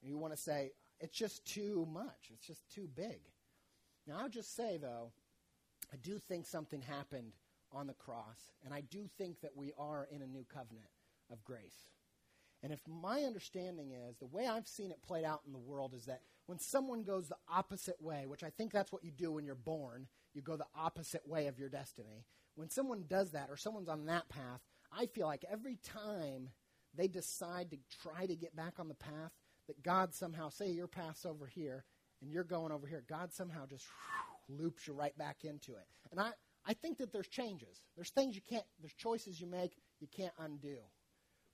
And 0.00 0.10
you 0.10 0.18
want 0.18 0.34
to 0.34 0.40
say, 0.40 0.72
it's 1.00 1.16
just 1.16 1.44
too 1.46 1.86
much. 1.92 2.30
It's 2.32 2.46
just 2.46 2.68
too 2.74 2.88
big. 2.94 3.20
Now, 4.06 4.18
I'll 4.20 4.28
just 4.28 4.54
say, 4.56 4.76
though, 4.76 5.12
I 5.92 5.96
do 5.96 6.18
think 6.18 6.46
something 6.46 6.82
happened 6.82 7.32
on 7.72 7.86
the 7.86 7.94
cross, 7.94 8.50
and 8.64 8.74
I 8.74 8.82
do 8.82 9.08
think 9.18 9.40
that 9.40 9.56
we 9.56 9.72
are 9.78 10.08
in 10.10 10.22
a 10.22 10.26
new 10.26 10.44
covenant 10.52 10.88
of 11.30 11.44
grace. 11.44 11.88
And 12.62 12.72
if 12.72 12.80
my 12.86 13.22
understanding 13.22 13.90
is, 13.90 14.16
the 14.18 14.26
way 14.26 14.46
I've 14.46 14.68
seen 14.68 14.92
it 14.92 15.02
played 15.02 15.24
out 15.24 15.40
in 15.46 15.52
the 15.52 15.58
world 15.58 15.94
is 15.94 16.04
that 16.04 16.20
when 16.46 16.58
someone 16.58 17.02
goes 17.02 17.28
the 17.28 17.36
opposite 17.48 18.00
way, 18.00 18.24
which 18.26 18.44
I 18.44 18.50
think 18.50 18.72
that's 18.72 18.92
what 18.92 19.04
you 19.04 19.10
do 19.10 19.32
when 19.32 19.44
you're 19.44 19.54
born, 19.56 20.06
you 20.32 20.42
go 20.42 20.56
the 20.56 20.66
opposite 20.76 21.26
way 21.26 21.48
of 21.48 21.58
your 21.58 21.68
destiny. 21.68 22.24
When 22.54 22.70
someone 22.70 23.04
does 23.08 23.32
that, 23.32 23.48
or 23.50 23.56
someone's 23.56 23.88
on 23.88 24.06
that 24.06 24.28
path, 24.28 24.60
I 24.96 25.06
feel 25.06 25.26
like 25.26 25.44
every 25.50 25.78
time 25.82 26.50
they 26.94 27.08
decide 27.08 27.70
to 27.70 27.78
try 28.02 28.26
to 28.26 28.36
get 28.36 28.54
back 28.54 28.74
on 28.78 28.88
the 28.88 28.94
path, 28.94 29.32
that 29.66 29.82
God 29.82 30.14
somehow, 30.14 30.48
say 30.48 30.70
your 30.70 30.88
path's 30.88 31.24
over 31.24 31.46
here, 31.46 31.84
and 32.20 32.30
you're 32.30 32.44
going 32.44 32.72
over 32.72 32.86
here, 32.86 33.02
God 33.08 33.32
somehow 33.32 33.66
just 33.66 33.86
whew, 34.48 34.64
loops 34.64 34.86
you 34.86 34.92
right 34.92 35.16
back 35.16 35.38
into 35.44 35.72
it. 35.72 35.86
And 36.10 36.20
I, 36.20 36.30
I 36.66 36.74
think 36.74 36.98
that 36.98 37.12
there's 37.12 37.28
changes. 37.28 37.82
There's 37.96 38.10
things 38.10 38.36
you 38.36 38.42
can't, 38.48 38.64
there's 38.80 38.94
choices 38.94 39.40
you 39.40 39.46
make 39.46 39.76
you 40.00 40.06
can't 40.06 40.34
undo. 40.38 40.76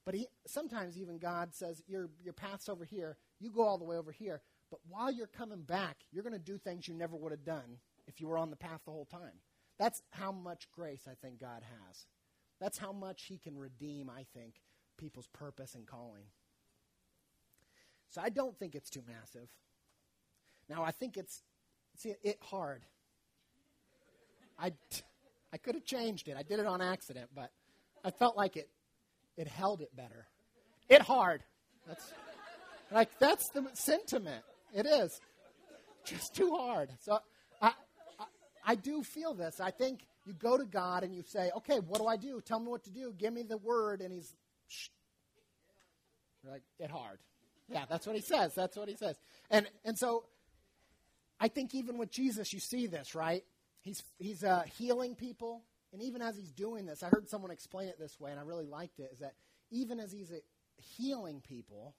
But 0.05 0.15
he, 0.15 0.27
sometimes 0.47 0.99
even 0.99 1.19
God 1.19 1.55
says, 1.55 1.83
your, 1.87 2.09
your 2.23 2.33
path's 2.33 2.69
over 2.69 2.85
here, 2.85 3.17
you 3.41 3.51
go 3.51 3.63
all 3.63 3.79
the 3.79 3.85
way 3.85 3.97
over 3.97 4.13
here. 4.13 4.41
But 4.71 4.81
while 4.89 5.11
you're 5.11 5.27
coming 5.27 5.63
back, 5.63 5.97
you're 6.11 6.23
going 6.23 6.33
to 6.33 6.39
do 6.39 6.59
things 6.59 6.89
you 6.89 6.95
never 6.95 7.17
would 7.17 7.33
have 7.33 7.45
done 7.45 7.79
if 8.07 8.21
you 8.21 8.29
were 8.29 8.39
on 8.39 8.51
the 8.51 8.57
path 8.57 8.81
the 8.85 8.91
whole 8.91 9.07
time. 9.07 9.41
That's 9.79 10.03
how 10.11 10.33
much 10.33 10.71
grace 10.73 11.03
I 11.07 11.15
think 11.15 11.41
God 11.41 11.63
has. 11.63 12.07
That's 12.61 12.79
how 12.79 12.93
much 12.93 13.25
He 13.25 13.39
can 13.39 13.57
redeem, 13.57 14.11
I 14.11 14.27
think, 14.35 14.55
people's 14.99 15.29
purpose 15.29 15.75
and 15.75 15.87
calling. 15.87 16.25
So 18.09 18.21
I 18.21 18.31
don't 18.31 18.59
think 18.59 18.75
it's 18.75 18.91
too 18.91 19.03
massive. 19.07 19.49
Now, 20.69 20.83
I 20.83 20.91
think 20.91 21.17
it's, 21.17 21.43
see, 21.97 22.15
it 22.23 22.39
hard. 22.43 22.85
I, 24.59 24.73
I 25.53 25.57
could 25.57 25.75
have 25.75 25.85
changed 25.85 26.29
it. 26.29 26.37
I 26.37 26.43
did 26.43 26.59
it 26.59 26.67
on 26.67 26.81
accident, 26.81 27.31
but 27.35 27.51
I 28.05 28.11
felt 28.11 28.37
like 28.37 28.57
it 28.57 28.69
it 29.37 29.47
held 29.47 29.81
it 29.81 29.95
better. 29.97 30.27
It 30.89 31.01
hard. 31.01 31.43
That's 31.87 32.13
like 32.91 33.19
that's 33.19 33.49
the 33.51 33.65
sentiment. 33.75 34.43
It 34.75 34.85
is 34.87 35.21
just 36.05 36.35
too 36.35 36.57
hard. 36.57 36.91
So 37.01 37.21
I, 37.63 37.73
I, 38.19 38.25
I 38.67 38.75
do 38.75 39.03
feel 39.03 39.35
this. 39.35 39.61
I 39.61 39.71
think 39.71 40.01
you 40.27 40.33
go 40.33 40.59
to 40.59 40.65
God 40.65 41.05
and 41.05 41.15
you 41.15 41.23
say, 41.23 41.51
"Okay, 41.59 41.79
what 41.79 41.99
do 42.01 42.07
I 42.07 42.17
do? 42.17 42.41
Tell 42.45 42.59
me 42.59 42.69
what 42.69 42.85
to 42.85 42.91
do. 42.91 43.15
Give 43.17 43.33
me 43.33 43.43
the 43.43 43.59
word." 43.59 44.01
And 44.01 44.13
He's 44.13 44.35
Shh. 44.67 44.89
You're 46.43 46.53
like 46.53 46.63
it 46.81 46.91
hard. 46.91 47.19
Yeah, 47.69 47.85
that's 47.89 48.07
what 48.07 48.17
He 48.17 48.23
says. 48.23 48.55
That's 48.55 48.77
what 48.77 48.89
He 48.89 48.97
says. 48.97 49.17
And 49.51 49.69
and 49.85 49.97
so 49.97 50.25
I 51.39 51.49
think 51.49 51.75
even 51.75 51.97
with 51.97 52.11
Jesus, 52.11 52.53
you 52.53 52.61
see 52.61 52.87
this, 52.87 53.15
right? 53.15 53.45
He's 53.89 54.03
he's 54.19 54.45
uh, 54.45 54.65
healing 54.77 55.15
people. 55.15 55.65
And 55.95 56.03
even 56.03 56.21
as 56.21 56.37
he's 56.37 56.53
doing 56.53 56.85
this, 56.85 57.03
I 57.03 57.09
heard 57.09 57.27
someone 57.27 57.51
explain 57.51 57.89
it 57.89 57.99
this 57.99 58.21
way, 58.21 58.31
and 58.31 58.39
I 58.39 58.43
really 58.43 58.67
liked 58.67 59.01
it, 59.01 59.09
is 59.11 59.21
that 59.21 59.33
even 59.71 59.99
as 59.99 60.13
he's 60.13 60.31
uh, 60.31 60.37
healing 60.77 61.41
people, 61.41 61.95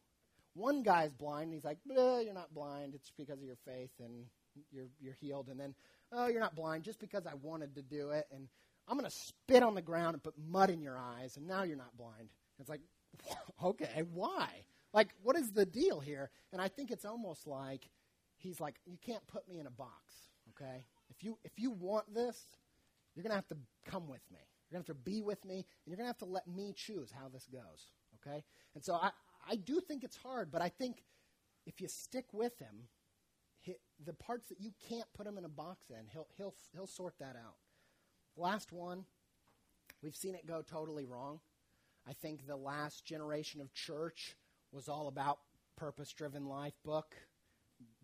one 0.53 0.83
guy's 0.83 1.11
blind, 1.11 1.45
and 1.45 1.53
he's 1.55 1.63
like, 1.63 1.79
you're 1.85 2.31
not 2.31 2.53
blind, 2.53 2.93
it's 2.93 3.11
because 3.17 3.39
of 3.39 3.45
your 3.45 3.55
faith, 3.65 3.89
and 3.99 4.25
you're, 4.71 4.85
you're 4.99 5.15
healed. 5.19 5.47
And 5.49 5.59
then, 5.59 5.73
oh, 6.11 6.27
you're 6.27 6.39
not 6.39 6.55
blind, 6.55 6.83
just 6.83 6.99
because 6.99 7.25
I 7.25 7.33
wanted 7.41 7.73
to 7.77 7.81
do 7.81 8.11
it, 8.11 8.27
and 8.31 8.47
I'm 8.87 8.95
going 8.95 9.09
to 9.09 9.15
spit 9.15 9.63
on 9.63 9.73
the 9.73 9.81
ground 9.81 10.13
and 10.13 10.23
put 10.23 10.35
mud 10.37 10.69
in 10.69 10.83
your 10.83 10.99
eyes, 10.99 11.37
and 11.37 11.47
now 11.47 11.63
you're 11.63 11.75
not 11.75 11.97
blind. 11.97 12.29
It's 12.59 12.69
like, 12.69 12.81
okay, 13.63 14.03
why? 14.13 14.49
Like, 14.93 15.09
what 15.23 15.35
is 15.35 15.51
the 15.51 15.65
deal 15.65 15.99
here? 15.99 16.29
And 16.53 16.61
I 16.61 16.67
think 16.67 16.91
it's 16.91 17.05
almost 17.05 17.47
like 17.47 17.89
he's 18.37 18.59
like, 18.59 18.75
you 18.85 18.99
can't 19.03 19.25
put 19.25 19.49
me 19.49 19.59
in 19.59 19.65
a 19.65 19.71
box, 19.71 20.13
okay? 20.51 20.85
If 21.19 21.25
you, 21.25 21.37
if 21.43 21.51
you 21.57 21.71
want 21.71 22.13
this, 22.13 22.47
you're 23.13 23.23
going 23.23 23.31
to 23.31 23.35
have 23.35 23.47
to 23.49 23.57
come 23.85 24.07
with 24.07 24.21
me. 24.31 24.39
You're 24.69 24.77
going 24.77 24.85
to 24.85 24.91
have 24.91 24.97
to 24.97 25.11
be 25.11 25.21
with 25.21 25.43
me, 25.43 25.55
and 25.55 25.65
you're 25.85 25.97
going 25.97 26.05
to 26.05 26.09
have 26.09 26.17
to 26.19 26.25
let 26.25 26.47
me 26.47 26.73
choose 26.75 27.11
how 27.11 27.27
this 27.27 27.47
goes. 27.51 27.91
Okay? 28.15 28.43
And 28.73 28.83
so 28.83 28.93
I, 28.95 29.11
I 29.49 29.55
do 29.55 29.81
think 29.81 30.03
it's 30.03 30.15
hard, 30.15 30.51
but 30.51 30.61
I 30.61 30.69
think 30.69 31.03
if 31.65 31.81
you 31.81 31.87
stick 31.87 32.25
with 32.31 32.57
him, 32.59 32.87
he, 33.59 33.75
the 34.05 34.13
parts 34.13 34.47
that 34.47 34.61
you 34.61 34.71
can't 34.87 35.11
put 35.13 35.27
him 35.27 35.37
in 35.37 35.43
a 35.43 35.49
box 35.49 35.89
in, 35.89 36.07
he'll, 36.13 36.27
he'll, 36.37 36.55
he'll 36.73 36.87
sort 36.87 37.15
that 37.19 37.35
out. 37.35 37.55
Last 38.37 38.71
one, 38.71 39.03
we've 40.01 40.15
seen 40.15 40.35
it 40.35 40.47
go 40.47 40.61
totally 40.61 41.05
wrong. 41.05 41.41
I 42.07 42.13
think 42.13 42.47
the 42.47 42.55
last 42.55 43.05
generation 43.05 43.59
of 43.59 43.73
church 43.73 44.37
was 44.71 44.87
all 44.87 45.07
about 45.07 45.39
purpose 45.75 46.13
driven 46.13 46.45
life 46.45 46.75
book, 46.85 47.15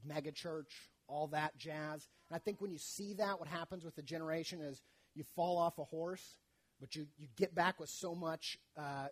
mega 0.05 0.31
church, 0.31 0.73
all 1.07 1.27
that 1.27 1.57
jazz. 1.57 2.07
And 2.29 2.35
I 2.35 2.39
think 2.39 2.61
when 2.61 2.71
you 2.71 2.77
see 2.77 3.13
that, 3.15 3.39
what 3.39 3.47
happens 3.47 3.85
with 3.85 3.95
the 3.95 4.01
generation 4.01 4.61
is 4.61 4.81
you 5.13 5.23
fall 5.35 5.57
off 5.57 5.77
a 5.77 5.83
horse, 5.83 6.37
but 6.79 6.95
you, 6.95 7.07
you 7.17 7.27
get 7.35 7.55
back 7.55 7.79
with 7.79 7.89
so 7.89 8.15
much, 8.15 8.57
uh, 8.77 9.07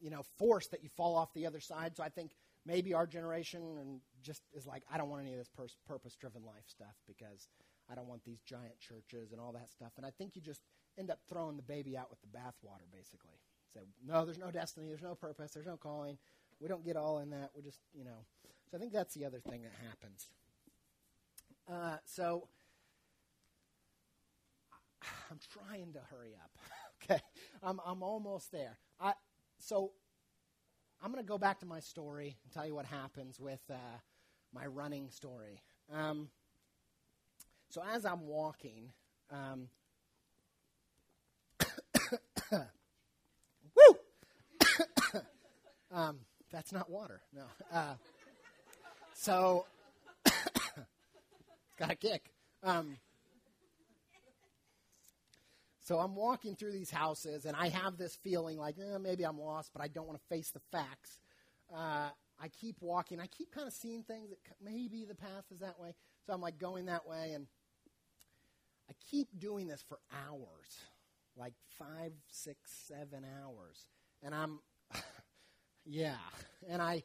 you 0.00 0.10
know, 0.10 0.22
force 0.38 0.66
that 0.68 0.82
you 0.82 0.88
fall 0.96 1.16
off 1.16 1.32
the 1.34 1.46
other 1.46 1.60
side. 1.60 1.96
So 1.96 2.02
I 2.02 2.08
think 2.08 2.32
maybe 2.66 2.94
our 2.94 3.06
generation 3.06 3.62
and 3.78 4.00
just 4.22 4.42
is 4.52 4.66
like, 4.66 4.82
I 4.92 4.98
don't 4.98 5.08
want 5.08 5.22
any 5.22 5.32
of 5.32 5.38
this 5.38 5.50
purpose-driven 5.86 6.44
life 6.44 6.64
stuff 6.66 6.94
because 7.06 7.48
I 7.90 7.94
don't 7.94 8.08
want 8.08 8.24
these 8.24 8.40
giant 8.40 8.80
churches 8.80 9.32
and 9.32 9.40
all 9.40 9.52
that 9.52 9.70
stuff. 9.70 9.92
And 9.96 10.06
I 10.06 10.10
think 10.10 10.34
you 10.34 10.42
just 10.42 10.62
end 10.98 11.10
up 11.10 11.18
throwing 11.28 11.56
the 11.56 11.62
baby 11.62 11.96
out 11.96 12.10
with 12.10 12.20
the 12.22 12.38
bathwater, 12.38 12.90
basically. 12.92 13.38
Say, 13.74 13.80
no, 14.06 14.24
there's 14.24 14.38
no 14.38 14.50
destiny, 14.50 14.88
there's 14.88 15.02
no 15.02 15.14
purpose, 15.14 15.52
there's 15.52 15.66
no 15.66 15.76
calling. 15.76 16.16
We 16.60 16.68
don't 16.68 16.84
get 16.84 16.96
all 16.96 17.18
in 17.18 17.30
that. 17.30 17.50
We 17.54 17.62
just, 17.62 17.80
you 17.92 18.04
know. 18.04 18.24
So 18.70 18.76
I 18.76 18.80
think 18.80 18.92
that's 18.92 19.14
the 19.14 19.24
other 19.24 19.40
thing 19.40 19.62
that 19.62 19.72
happens. 19.86 20.28
Uh, 21.70 21.96
so 22.04 22.48
I'm 25.30 25.38
trying 25.52 25.92
to 25.94 26.00
hurry 26.10 26.34
up. 26.42 26.50
okay, 27.02 27.20
I'm 27.62 27.80
I'm 27.84 28.02
almost 28.02 28.52
there. 28.52 28.78
I 29.00 29.14
so 29.58 29.92
I'm 31.02 31.12
going 31.12 31.22
to 31.22 31.28
go 31.28 31.38
back 31.38 31.60
to 31.60 31.66
my 31.66 31.80
story 31.80 32.36
and 32.44 32.52
tell 32.52 32.66
you 32.66 32.74
what 32.74 32.86
happens 32.86 33.38
with 33.38 33.60
uh, 33.70 33.98
my 34.54 34.66
running 34.66 35.10
story. 35.10 35.60
Um, 35.92 36.28
so 37.68 37.82
as 37.92 38.06
I'm 38.06 38.26
walking, 38.26 38.92
um, 39.30 39.68
woo, 43.76 43.98
um, 45.92 46.20
that's 46.50 46.72
not 46.72 46.88
water. 46.88 47.20
No. 47.34 47.44
Uh, 47.72 47.94
so 49.12 49.66
got 51.78 51.90
a 51.90 51.96
kick. 51.96 52.30
Um, 52.62 52.96
so 55.84 55.98
I'm 55.98 56.14
walking 56.14 56.56
through 56.56 56.72
these 56.72 56.90
houses, 56.90 57.44
and 57.44 57.54
I 57.54 57.68
have 57.68 57.98
this 57.98 58.16
feeling 58.16 58.56
like 58.58 58.76
eh, 58.78 58.98
maybe 58.98 59.24
I'm 59.24 59.38
lost, 59.38 59.70
but 59.74 59.82
I 59.82 59.88
don't 59.88 60.06
want 60.06 60.18
to 60.18 60.26
face 60.34 60.50
the 60.50 60.60
facts. 60.72 61.18
Uh, 61.74 62.08
I 62.40 62.48
keep 62.48 62.76
walking. 62.80 63.20
I 63.20 63.26
keep 63.26 63.52
kind 63.52 63.66
of 63.66 63.72
seeing 63.72 64.02
things 64.02 64.30
that 64.30 64.38
maybe 64.62 65.04
the 65.04 65.14
path 65.14 65.44
is 65.52 65.60
that 65.60 65.78
way. 65.78 65.94
So 66.26 66.32
I'm 66.32 66.40
like 66.40 66.58
going 66.58 66.86
that 66.86 67.06
way, 67.06 67.32
and 67.34 67.46
I 68.88 68.94
keep 69.10 69.28
doing 69.38 69.66
this 69.66 69.84
for 69.86 69.98
hours, 70.26 70.78
like 71.36 71.52
five, 71.78 72.12
six, 72.28 72.70
seven 72.88 73.24
hours, 73.42 73.88
and 74.22 74.34
I'm, 74.34 74.60
yeah, 75.84 76.16
and 76.68 76.80
I. 76.80 77.02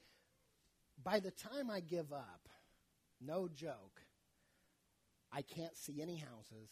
By 1.02 1.22
the 1.22 1.32
time 1.32 1.70
I 1.70 1.80
give 1.80 2.12
up, 2.12 2.50
no 3.22 3.48
joke, 3.48 4.02
I 5.32 5.42
can't 5.42 5.78
see 5.78 6.02
any 6.02 6.18
houses. 6.18 6.70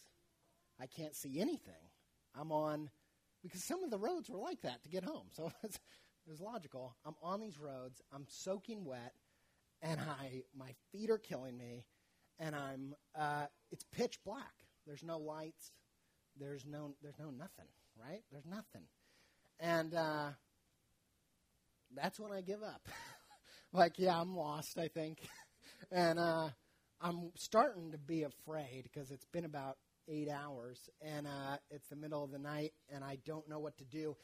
I 0.80 0.86
can't 0.86 1.14
see 1.14 1.40
anything. 1.40 1.74
I'm 2.38 2.52
on, 2.52 2.90
because 3.42 3.64
some 3.64 3.82
of 3.82 3.90
the 3.90 3.98
roads 3.98 4.28
were 4.28 4.38
like 4.38 4.60
that 4.62 4.82
to 4.84 4.88
get 4.88 5.04
home. 5.04 5.26
So 5.30 5.52
it 5.64 5.78
was 6.26 6.40
logical. 6.40 6.96
I'm 7.04 7.14
on 7.22 7.40
these 7.40 7.58
roads, 7.58 8.00
I'm 8.12 8.26
soaking 8.28 8.84
wet, 8.84 9.14
and 9.82 10.00
I, 10.00 10.42
my 10.56 10.74
feet 10.92 11.10
are 11.10 11.18
killing 11.18 11.56
me, 11.56 11.84
and 12.38 12.54
I'm, 12.54 12.94
uh, 13.14 13.46
it's 13.70 13.84
pitch 13.84 14.18
black. 14.24 14.52
There's 14.86 15.04
no 15.04 15.18
lights. 15.18 15.72
There's 16.38 16.64
no 16.64 16.94
there's 17.02 17.18
no 17.18 17.30
nothing, 17.30 17.66
right? 18.00 18.22
There's 18.30 18.46
nothing. 18.46 18.84
And 19.60 19.94
uh, 19.94 20.30
that's 21.94 22.18
when 22.20 22.32
I 22.32 22.40
give 22.40 22.62
up. 22.62 22.88
like, 23.72 23.98
yeah, 23.98 24.18
I'm 24.18 24.36
lost, 24.36 24.78
I 24.78 24.88
think. 24.88 25.18
and 25.90 26.18
uh, 26.18 26.48
I'm 27.00 27.30
starting 27.36 27.92
to 27.92 27.98
be 27.98 28.24
afraid 28.24 28.82
because 28.82 29.10
it's 29.10 29.26
been 29.26 29.44
about 29.44 29.76
eight 30.08 30.28
hours 30.28 30.90
and 31.00 31.26
uh, 31.26 31.56
it's 31.70 31.88
the 31.88 31.96
middle 31.96 32.24
of 32.24 32.30
the 32.30 32.38
night 32.38 32.72
and 32.92 33.04
I 33.04 33.18
don't 33.24 33.48
know 33.48 33.58
what 33.60 33.76
to 33.78 33.84
do. 33.84 34.16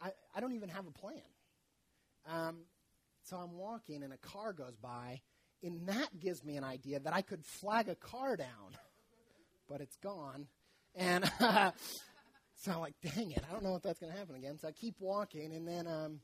I, 0.00 0.10
I 0.34 0.40
don't 0.40 0.54
even 0.54 0.68
have 0.68 0.86
a 0.86 0.90
plan. 0.90 1.20
Um, 2.26 2.58
so 3.24 3.36
I'm 3.36 3.56
walking 3.56 4.02
and 4.02 4.12
a 4.12 4.18
car 4.18 4.52
goes 4.52 4.76
by, 4.76 5.20
and 5.62 5.86
that 5.88 6.18
gives 6.20 6.44
me 6.44 6.56
an 6.56 6.64
idea 6.64 7.00
that 7.00 7.14
I 7.14 7.22
could 7.22 7.44
flag 7.44 7.88
a 7.88 7.94
car 7.94 8.36
down, 8.36 8.76
but 9.68 9.80
it's 9.80 9.96
gone. 9.96 10.46
And 10.94 11.24
so 12.56 12.72
I'm 12.72 12.80
like, 12.80 12.94
dang 13.02 13.32
it, 13.32 13.42
I 13.48 13.52
don't 13.52 13.64
know 13.64 13.74
if 13.76 13.82
that's 13.82 13.98
going 13.98 14.12
to 14.12 14.18
happen 14.18 14.36
again. 14.36 14.58
So 14.58 14.68
I 14.68 14.72
keep 14.72 14.96
walking, 15.00 15.52
and 15.54 15.66
then 15.66 15.86
um, 15.86 16.20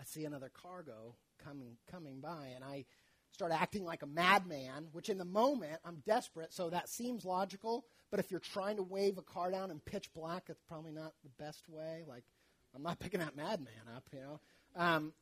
I 0.00 0.04
see 0.04 0.24
another 0.24 0.50
cargo 0.62 1.14
coming 1.44 1.76
coming 1.90 2.20
by, 2.20 2.52
and 2.54 2.64
I 2.64 2.86
start 3.32 3.52
acting 3.52 3.84
like 3.84 4.02
a 4.02 4.06
madman. 4.06 4.88
Which 4.92 5.08
in 5.08 5.18
the 5.18 5.24
moment 5.24 5.78
I'm 5.84 6.02
desperate, 6.06 6.52
so 6.52 6.70
that 6.70 6.88
seems 6.88 7.24
logical. 7.24 7.84
But 8.10 8.20
if 8.20 8.30
you're 8.30 8.40
trying 8.40 8.76
to 8.76 8.82
wave 8.82 9.18
a 9.18 9.22
car 9.22 9.50
down 9.50 9.70
in 9.70 9.80
pitch 9.80 10.12
black, 10.14 10.44
it's 10.48 10.62
probably 10.68 10.92
not 10.92 11.12
the 11.24 11.44
best 11.44 11.68
way. 11.68 12.04
Like 12.06 12.24
I'm 12.74 12.82
not 12.82 12.98
picking 13.00 13.20
that 13.20 13.36
madman 13.36 13.74
up, 13.94 14.08
you 14.12 14.20
know. 14.20 14.40
Um, 14.76 15.12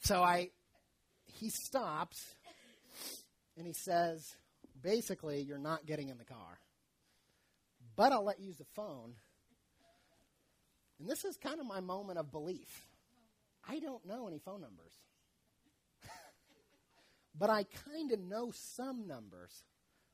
so 0.00 0.22
I, 0.22 0.50
he 1.24 1.48
stops, 1.48 2.34
and 3.56 3.66
he 3.66 3.72
says, 3.72 4.34
basically, 4.82 5.40
you're 5.40 5.58
not 5.58 5.86
getting 5.86 6.08
in 6.08 6.18
the 6.18 6.24
car 6.24 6.58
but 7.96 8.12
I'll 8.12 8.24
let 8.24 8.40
you 8.40 8.46
use 8.46 8.56
the 8.56 8.64
phone. 8.74 9.14
And 10.98 11.08
this 11.08 11.24
is 11.24 11.36
kind 11.36 11.60
of 11.60 11.66
my 11.66 11.80
moment 11.80 12.18
of 12.18 12.30
belief. 12.30 12.86
I 13.68 13.78
don't 13.78 14.04
know 14.06 14.28
any 14.28 14.38
phone 14.38 14.60
numbers. 14.60 14.92
But 17.38 17.50
I 17.50 17.64
kind 17.94 18.12
of 18.12 18.20
know 18.20 18.50
some 18.52 19.06
numbers 19.06 19.64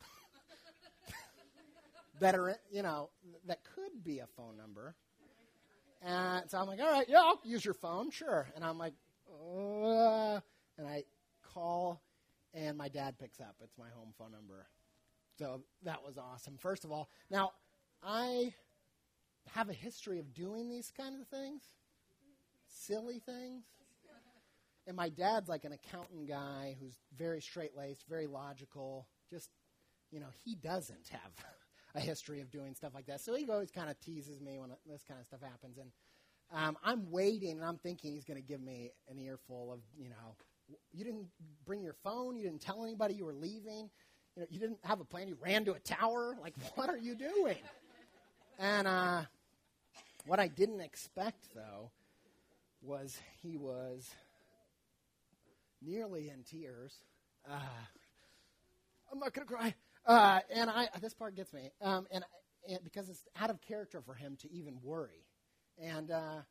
that 2.20 2.34
are, 2.34 2.56
you 2.70 2.82
know, 2.82 3.10
that 3.46 3.60
could 3.74 4.04
be 4.04 4.20
a 4.20 4.26
phone 4.26 4.56
number. 4.56 4.94
And 6.02 6.48
so 6.48 6.58
I'm 6.58 6.66
like, 6.66 6.80
all 6.80 6.90
right, 6.90 7.06
yeah, 7.08 7.18
I'll 7.18 7.40
use 7.44 7.64
your 7.64 7.74
phone, 7.74 8.10
sure. 8.10 8.48
And 8.54 8.64
I'm 8.64 8.78
like, 8.78 8.94
uh, 9.28 10.40
and 10.78 10.86
I 10.86 11.04
call, 11.42 12.00
and 12.54 12.76
my 12.76 12.88
dad 12.88 13.18
picks 13.18 13.40
up. 13.40 13.56
It's 13.62 13.76
my 13.76 13.88
home 13.94 14.12
phone 14.16 14.32
number. 14.32 14.66
So 15.38 15.62
that 15.84 16.04
was 16.04 16.18
awesome. 16.18 16.56
First 16.58 16.84
of 16.84 16.92
all, 16.92 17.08
now 17.30 17.52
I 18.02 18.52
have 19.50 19.68
a 19.68 19.72
history 19.72 20.18
of 20.18 20.34
doing 20.34 20.68
these 20.68 20.92
kind 20.96 21.20
of 21.20 21.26
things, 21.28 21.62
silly 22.66 23.18
things. 23.18 23.64
And 24.88 24.96
my 24.96 25.10
dad's 25.10 25.50
like 25.50 25.66
an 25.66 25.72
accountant 25.72 26.26
guy 26.26 26.74
who's 26.80 26.98
very 27.18 27.42
straight 27.42 27.76
laced, 27.76 28.06
very 28.08 28.26
logical. 28.26 29.06
Just, 29.30 29.50
you 30.10 30.18
know, 30.18 30.28
he 30.42 30.54
doesn't 30.54 31.08
have 31.10 31.30
a 31.94 32.00
history 32.00 32.40
of 32.40 32.50
doing 32.50 32.74
stuff 32.74 32.94
like 32.94 33.04
that. 33.06 33.20
So 33.20 33.34
he 33.34 33.46
always 33.50 33.70
kind 33.70 33.90
of 33.90 34.00
teases 34.00 34.40
me 34.40 34.58
when 34.58 34.70
this 34.90 35.04
kind 35.06 35.20
of 35.20 35.26
stuff 35.26 35.42
happens. 35.42 35.76
And 35.76 35.90
um, 36.50 36.78
I'm 36.82 37.10
waiting 37.10 37.52
and 37.52 37.64
I'm 37.64 37.76
thinking 37.76 38.14
he's 38.14 38.24
going 38.24 38.40
to 38.40 38.46
give 38.46 38.62
me 38.62 38.90
an 39.10 39.18
earful 39.18 39.74
of, 39.74 39.80
you 39.94 40.08
know, 40.08 40.34
you 40.90 41.04
didn't 41.04 41.26
bring 41.66 41.82
your 41.82 41.96
phone, 42.02 42.34
you 42.34 42.44
didn't 42.44 42.62
tell 42.62 42.82
anybody 42.82 43.12
you 43.12 43.26
were 43.26 43.34
leaving, 43.34 43.90
you 44.36 44.40
know, 44.40 44.46
you 44.48 44.58
didn't 44.58 44.78
have 44.84 45.00
a 45.00 45.04
plan, 45.04 45.28
you 45.28 45.36
ran 45.42 45.66
to 45.66 45.72
a 45.72 45.80
tower. 45.80 46.34
Like, 46.40 46.54
what 46.76 46.88
are 46.88 46.96
you 46.96 47.14
doing? 47.14 47.58
And 48.58 48.86
uh, 48.86 49.22
what 50.24 50.40
I 50.40 50.48
didn't 50.48 50.80
expect, 50.80 51.54
though, 51.54 51.90
was 52.80 53.18
he 53.42 53.58
was 53.58 54.08
nearly 55.82 56.28
in 56.28 56.44
tears. 56.44 56.94
Uh, 57.48 57.60
I'm 59.12 59.18
not 59.18 59.32
going 59.32 59.46
to 59.46 59.54
cry. 59.54 59.74
Uh, 60.06 60.40
and 60.54 60.70
I, 60.70 60.88
this 61.00 61.14
part 61.14 61.34
gets 61.34 61.52
me. 61.52 61.70
Um, 61.80 62.06
and, 62.10 62.24
and, 62.68 62.78
because 62.84 63.08
it's 63.08 63.22
out 63.40 63.50
of 63.50 63.60
character 63.60 64.00
for 64.00 64.14
him 64.14 64.36
to 64.42 64.52
even 64.52 64.78
worry. 64.82 65.26
And 65.78 66.10
uh, 66.10 66.42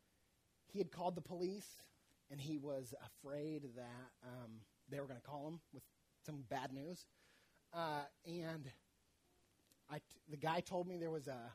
he 0.67 0.79
had 0.79 0.91
called 0.91 1.15
the 1.15 1.21
police, 1.21 1.67
and 2.31 2.39
he 2.39 2.57
was 2.57 2.93
afraid 3.05 3.63
that 3.75 4.09
um, 4.23 4.51
they 4.89 4.99
were 4.99 5.07
going 5.07 5.19
to 5.19 5.27
call 5.27 5.47
him 5.47 5.59
with 5.73 5.83
some 6.25 6.43
bad 6.49 6.71
news. 6.71 7.05
Uh, 7.73 8.03
and 8.25 8.69
I 9.89 9.99
the 10.29 10.37
guy 10.37 10.61
told 10.61 10.87
me 10.87 10.97
there 10.97 11.11
was 11.11 11.27
a 11.27 11.51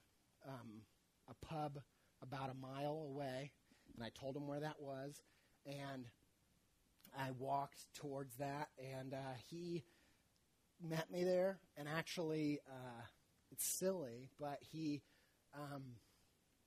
um, 0.49 0.83
a 1.29 1.47
pub 1.47 1.79
about 2.23 2.51
a 2.51 2.55
mile 2.55 3.07
away, 3.11 3.51
and 3.95 4.05
I 4.05 4.11
told 4.19 4.37
him 4.37 4.47
where 4.47 4.61
that 4.61 4.81
was, 4.81 5.21
and 5.67 6.07
I 7.19 7.31
walked 7.39 7.79
towards 7.95 8.37
that, 8.37 8.69
and 8.79 9.15
uh, 9.15 9.35
he 9.51 9.85
met 10.83 11.11
me 11.11 11.25
there, 11.25 11.59
and 11.77 11.89
actually, 11.89 12.61
uh, 12.69 13.03
it's 13.51 13.65
silly, 13.65 14.31
but 14.41 14.59
he, 14.61 15.03
um, 15.55 15.83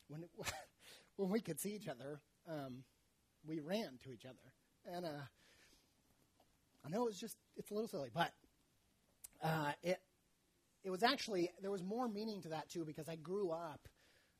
when 0.08 0.24
it, 0.24 0.30
when 1.16 1.30
we 1.30 1.40
could 1.40 1.60
see 1.60 1.76
each 1.76 1.88
other, 1.88 2.22
um, 2.48 2.84
we 3.48 3.60
ran 3.60 4.00
to 4.04 4.12
each 4.12 4.26
other, 4.26 4.96
and 4.96 5.06
uh, 5.06 5.26
I 6.86 6.90
know 6.90 7.08
it's 7.08 7.20
just 7.20 7.38
it's 7.58 7.72
a 7.72 7.74
little 7.74 7.90
silly, 7.90 8.10
but 8.14 8.32
uh, 9.44 9.72
it 9.84 10.00
it 10.84 10.92
was 10.92 11.04
actually 11.04 11.50
there 11.62 11.72
was 11.72 11.84
more 11.84 12.08
meaning 12.08 12.42
to 12.44 12.50
that 12.50 12.70
too 12.70 12.86
because 12.86 13.10
I 13.10 13.16
grew 13.16 13.50
up 13.50 13.88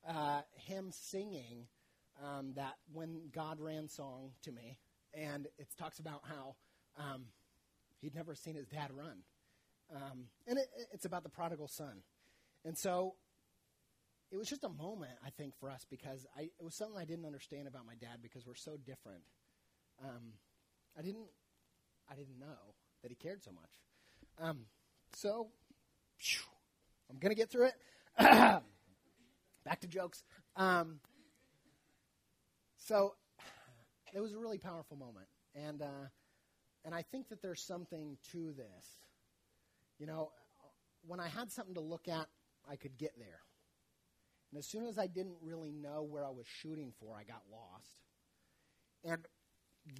uh, 0.08 0.42
him 0.54 0.90
singing 0.92 1.66
um, 2.24 2.52
that 2.54 2.74
when 2.92 3.28
God 3.32 3.60
ran 3.60 3.88
song 3.88 4.30
to 4.42 4.52
me, 4.52 4.78
and 5.16 5.46
it 5.58 5.68
talks 5.78 5.98
about 5.98 6.22
how 6.24 6.54
um, 6.98 7.24
he'd 8.00 8.14
never 8.14 8.34
seen 8.34 8.54
his 8.54 8.66
dad 8.66 8.90
run, 8.92 9.18
um, 9.94 10.26
and 10.46 10.58
it, 10.58 10.66
it's 10.92 11.04
about 11.04 11.22
the 11.22 11.28
prodigal 11.28 11.68
son, 11.68 12.02
and 12.64 12.76
so 12.76 13.14
it 14.30 14.36
was 14.36 14.48
just 14.48 14.64
a 14.64 14.68
moment 14.68 15.12
I 15.24 15.30
think 15.30 15.54
for 15.58 15.70
us 15.70 15.86
because 15.88 16.26
I, 16.36 16.42
it 16.42 16.62
was 16.62 16.74
something 16.74 16.98
I 16.98 17.04
didn't 17.04 17.26
understand 17.26 17.68
about 17.68 17.86
my 17.86 17.94
dad 17.94 18.18
because 18.22 18.46
we're 18.46 18.54
so 18.54 18.76
different. 18.76 19.22
Um, 20.02 20.34
I 20.98 21.02
didn't 21.02 21.28
I 22.10 22.14
didn't 22.14 22.38
know 22.38 22.74
that 23.02 23.10
he 23.10 23.14
cared 23.14 23.42
so 23.42 23.52
much. 23.52 23.70
Um, 24.38 24.66
so 25.14 25.48
I'm 27.10 27.18
going 27.18 27.30
to 27.30 27.36
get 27.36 27.50
through 27.50 27.66
it. 27.66 27.74
Back 28.18 29.80
to 29.80 29.86
jokes. 29.86 30.24
Um, 30.56 31.00
so 32.76 33.14
it 34.16 34.20
was 34.20 34.32
a 34.32 34.38
really 34.38 34.58
powerful 34.58 34.96
moment, 34.96 35.28
and 35.54 35.82
uh, 35.82 36.08
and 36.84 36.94
I 36.94 37.02
think 37.02 37.28
that 37.28 37.42
there's 37.42 37.60
something 37.60 38.16
to 38.32 38.52
this. 38.52 38.86
You 39.98 40.06
know, 40.06 40.30
when 41.06 41.20
I 41.20 41.28
had 41.28 41.52
something 41.52 41.74
to 41.74 41.80
look 41.80 42.08
at, 42.08 42.26
I 42.68 42.76
could 42.76 42.96
get 42.96 43.12
there. 43.18 43.40
And 44.50 44.58
as 44.58 44.66
soon 44.66 44.86
as 44.86 44.98
I 44.98 45.06
didn't 45.06 45.36
really 45.42 45.72
know 45.72 46.02
where 46.02 46.24
I 46.24 46.30
was 46.30 46.46
shooting 46.46 46.92
for, 46.98 47.14
I 47.14 47.24
got 47.24 47.42
lost. 47.50 48.00
And 49.04 49.26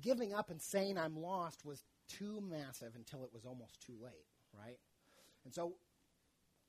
giving 0.00 0.32
up 0.32 0.50
and 0.50 0.60
saying 0.60 0.96
I'm 0.98 1.16
lost 1.16 1.64
was 1.64 1.84
too 2.08 2.40
massive 2.40 2.94
until 2.96 3.24
it 3.24 3.30
was 3.32 3.44
almost 3.44 3.84
too 3.84 3.96
late, 4.02 4.26
right? 4.52 4.78
And 5.44 5.52
so 5.52 5.74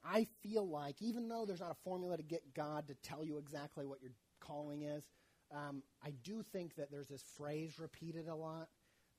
I 0.04 0.28
feel 0.42 0.68
like, 0.68 1.02
even 1.02 1.28
though 1.28 1.46
there's 1.46 1.60
not 1.62 1.72
a 1.72 1.84
formula 1.84 2.18
to 2.18 2.24
get 2.24 2.54
God 2.54 2.88
to 2.88 2.96
tell 2.96 3.24
you 3.24 3.38
exactly 3.38 3.86
what 3.86 4.02
your 4.02 4.12
calling 4.40 4.82
is, 4.84 5.08
um, 5.54 5.84
I 6.04 6.12
do 6.24 6.44
think 6.52 6.76
that 6.76 6.92
there's 6.92 7.08
this 7.08 7.24
phrase 7.38 7.80
repeated 7.80 8.28
a 8.28 8.36
lot 8.36 8.68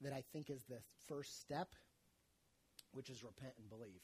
that 0.03 0.13
I 0.13 0.23
think 0.33 0.51
is 0.51 0.63
the 0.69 0.81
first 1.09 1.41
step, 1.41 1.69
which 2.93 3.11
is 3.11 3.23
repent 3.25 3.55
and 3.59 3.69
believe. 3.69 4.01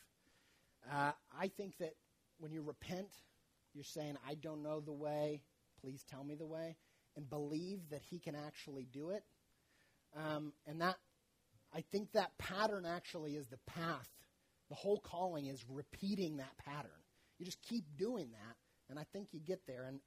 Uh, 0.90 1.12
I 1.38 1.48
think 1.48 1.76
that 1.78 1.94
when 2.38 2.52
you 2.52 2.62
repent, 2.62 3.08
you're 3.74 3.84
saying, 3.84 4.16
I 4.28 4.34
don't 4.34 4.62
know 4.62 4.80
the 4.80 4.92
way, 4.92 5.42
please 5.80 6.04
tell 6.10 6.24
me 6.24 6.34
the 6.34 6.46
way, 6.46 6.76
and 7.16 7.28
believe 7.28 7.80
that 7.90 8.02
He 8.02 8.18
can 8.18 8.34
actually 8.34 8.86
do 8.92 9.10
it. 9.10 9.22
Um, 10.16 10.52
and 10.66 10.80
that, 10.80 10.96
I 11.74 11.82
think 11.92 12.12
that 12.12 12.36
pattern 12.38 12.84
actually 12.86 13.32
is 13.32 13.48
the 13.48 13.58
path 13.66 14.08
the 14.68 14.74
whole 14.74 15.00
calling 15.00 15.46
is 15.46 15.64
repeating 15.68 16.38
that 16.38 16.56
pattern. 16.58 16.90
You 17.38 17.46
just 17.46 17.62
keep 17.62 17.84
doing 17.98 18.30
that, 18.32 18.56
and 18.88 18.98
I 18.98 19.04
think 19.12 19.28
you 19.32 19.40
get 19.40 19.60
there. 19.66 19.84
And 19.84 20.00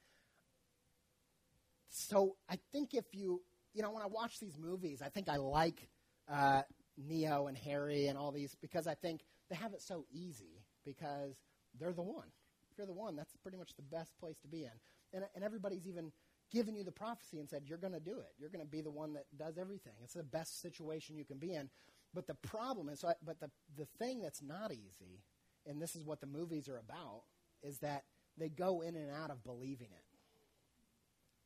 so 1.89 2.35
I 2.49 2.57
think 2.71 2.93
if 2.93 3.05
you, 3.13 3.41
you 3.73 3.81
know, 3.81 3.91
when 3.91 4.03
I 4.03 4.07
watch 4.07 4.39
these 4.39 4.57
movies, 4.57 5.01
I 5.01 5.09
think 5.09 5.29
I 5.29 5.37
like 5.37 5.89
uh, 6.31 6.61
Neo 6.97 7.47
and 7.47 7.57
Harry 7.57 8.07
and 8.07 8.17
all 8.17 8.31
these 8.31 8.55
because 8.61 8.87
I 8.87 8.95
think 8.95 9.21
they 9.49 9.55
have 9.55 9.73
it 9.73 9.81
so 9.81 10.05
easy 10.11 10.63
because 10.85 11.35
they're 11.79 11.93
the 11.93 12.01
one. 12.01 12.27
If 12.71 12.77
you're 12.77 12.87
the 12.87 12.93
one, 12.93 13.15
that's 13.15 13.35
pretty 13.41 13.57
much 13.57 13.75
the 13.75 13.83
best 13.83 14.17
place 14.19 14.37
to 14.39 14.47
be 14.47 14.63
in. 14.63 14.71
And, 15.13 15.23
and 15.35 15.43
everybody's 15.43 15.87
even 15.87 16.11
given 16.51 16.75
you 16.75 16.83
the 16.83 16.91
prophecy 16.91 17.39
and 17.39 17.49
said, 17.49 17.63
you're 17.65 17.77
going 17.77 17.93
to 17.93 17.99
do 17.99 18.19
it. 18.19 18.33
You're 18.37 18.49
going 18.49 18.63
to 18.63 18.69
be 18.69 18.81
the 18.81 18.91
one 18.91 19.13
that 19.13 19.25
does 19.37 19.57
everything. 19.57 19.93
It's 20.03 20.13
the 20.13 20.23
best 20.23 20.61
situation 20.61 21.17
you 21.17 21.25
can 21.25 21.37
be 21.37 21.53
in. 21.53 21.69
But 22.13 22.27
the 22.27 22.35
problem 22.35 22.89
is, 22.89 23.03
but 23.23 23.39
the, 23.39 23.49
the 23.77 23.87
thing 23.99 24.21
that's 24.21 24.41
not 24.41 24.71
easy 24.71 25.23
and 25.67 25.81
this 25.81 25.95
is 25.95 26.03
what 26.03 26.21
the 26.21 26.27
movies 26.27 26.69
are 26.69 26.77
about, 26.77 27.23
is 27.61 27.79
that 27.79 28.03
they 28.37 28.49
go 28.49 28.81
in 28.81 28.95
and 28.95 29.11
out 29.11 29.29
of 29.29 29.43
believing 29.43 29.89
it. 29.91 30.03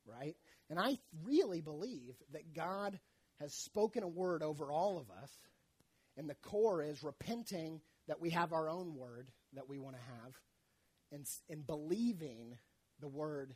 Right? 0.06 0.36
And 0.68 0.78
I 0.78 0.98
really 1.24 1.60
believe 1.60 2.14
that 2.32 2.54
God 2.54 2.98
has 3.40 3.54
spoken 3.54 4.02
a 4.02 4.08
word 4.08 4.42
over 4.42 4.70
all 4.72 4.98
of 4.98 5.10
us, 5.22 5.30
and 6.16 6.28
the 6.28 6.34
core 6.34 6.82
is 6.82 7.02
repenting 7.02 7.80
that 8.08 8.20
we 8.20 8.30
have 8.30 8.52
our 8.52 8.68
own 8.68 8.94
word 8.94 9.28
that 9.54 9.68
we 9.68 9.78
want 9.78 9.96
to 9.96 10.02
have, 10.02 10.32
and, 11.12 11.26
and 11.48 11.66
believing 11.66 12.56
the 13.00 13.08
word 13.08 13.54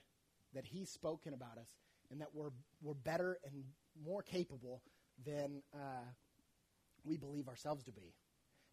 that 0.55 0.65
He's 0.65 0.91
spoken 0.91 1.35
about 1.35 1.59
us, 1.59 1.69
and 2.11 2.21
that 2.21 2.35
we're, 2.35 2.51
we're 2.83 2.95
better 2.95 3.39
and 3.45 3.65
more 4.05 4.23
capable 4.23 4.83
than 5.25 5.63
uh, 5.75 6.05
we 7.05 7.17
believe 7.17 7.49
ourselves 7.49 7.85
to 7.85 7.93
be. 7.93 8.15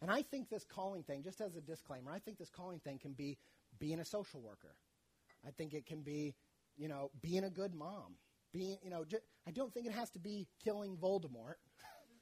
And 0.02 0.10
I 0.10 0.22
think 0.22 0.50
this 0.50 0.64
calling 0.64 1.02
thing, 1.02 1.22
just 1.22 1.40
as 1.40 1.56
a 1.56 1.60
disclaimer, 1.60 2.10
I 2.10 2.18
think 2.18 2.38
this 2.38 2.50
calling 2.50 2.80
thing 2.80 2.98
can 2.98 3.12
be 3.12 3.38
being 3.78 4.00
a 4.00 4.04
social 4.04 4.40
worker. 4.40 4.74
I 5.46 5.50
think 5.50 5.74
it 5.74 5.86
can 5.86 6.02
be, 6.02 6.34
you 6.76 6.88
know, 6.88 7.10
being 7.22 7.44
a 7.44 7.50
good 7.50 7.74
mom. 7.74 8.16
Being, 8.52 8.78
you 8.82 8.90
know, 8.90 9.04
I 9.46 9.50
don't 9.50 9.72
think 9.74 9.86
it 9.86 9.92
has 9.92 10.10
to 10.10 10.20
be 10.20 10.46
killing 10.62 10.96
Voldemort, 10.96 11.56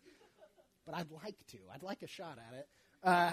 but 0.86 0.94
I'd 0.94 1.10
like 1.10 1.36
to. 1.48 1.58
I'd 1.72 1.82
like 1.82 2.02
a 2.02 2.06
shot 2.06 2.38
at 2.38 2.58
it. 2.58 2.68
Uh, 3.04 3.32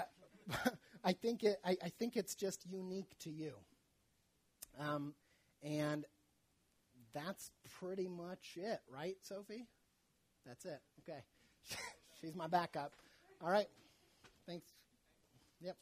I 1.04 1.12
think 1.12 1.42
it. 1.42 1.58
I, 1.64 1.76
I, 1.82 1.88
think 1.88 2.16
it's 2.16 2.34
just 2.34 2.66
unique 2.66 3.16
to 3.20 3.30
you. 3.30 3.52
Um, 4.78 5.14
and 5.62 6.04
that's 7.14 7.50
pretty 7.80 8.08
much 8.08 8.56
it, 8.56 8.80
right, 8.92 9.16
Sophie? 9.22 9.66
That's 10.46 10.64
it. 10.64 10.80
Okay. 11.00 11.20
She's 12.20 12.34
my 12.34 12.46
backup. 12.46 12.92
All 13.42 13.50
right. 13.50 13.68
Thanks. 14.46 14.68
Yep. 15.60 15.76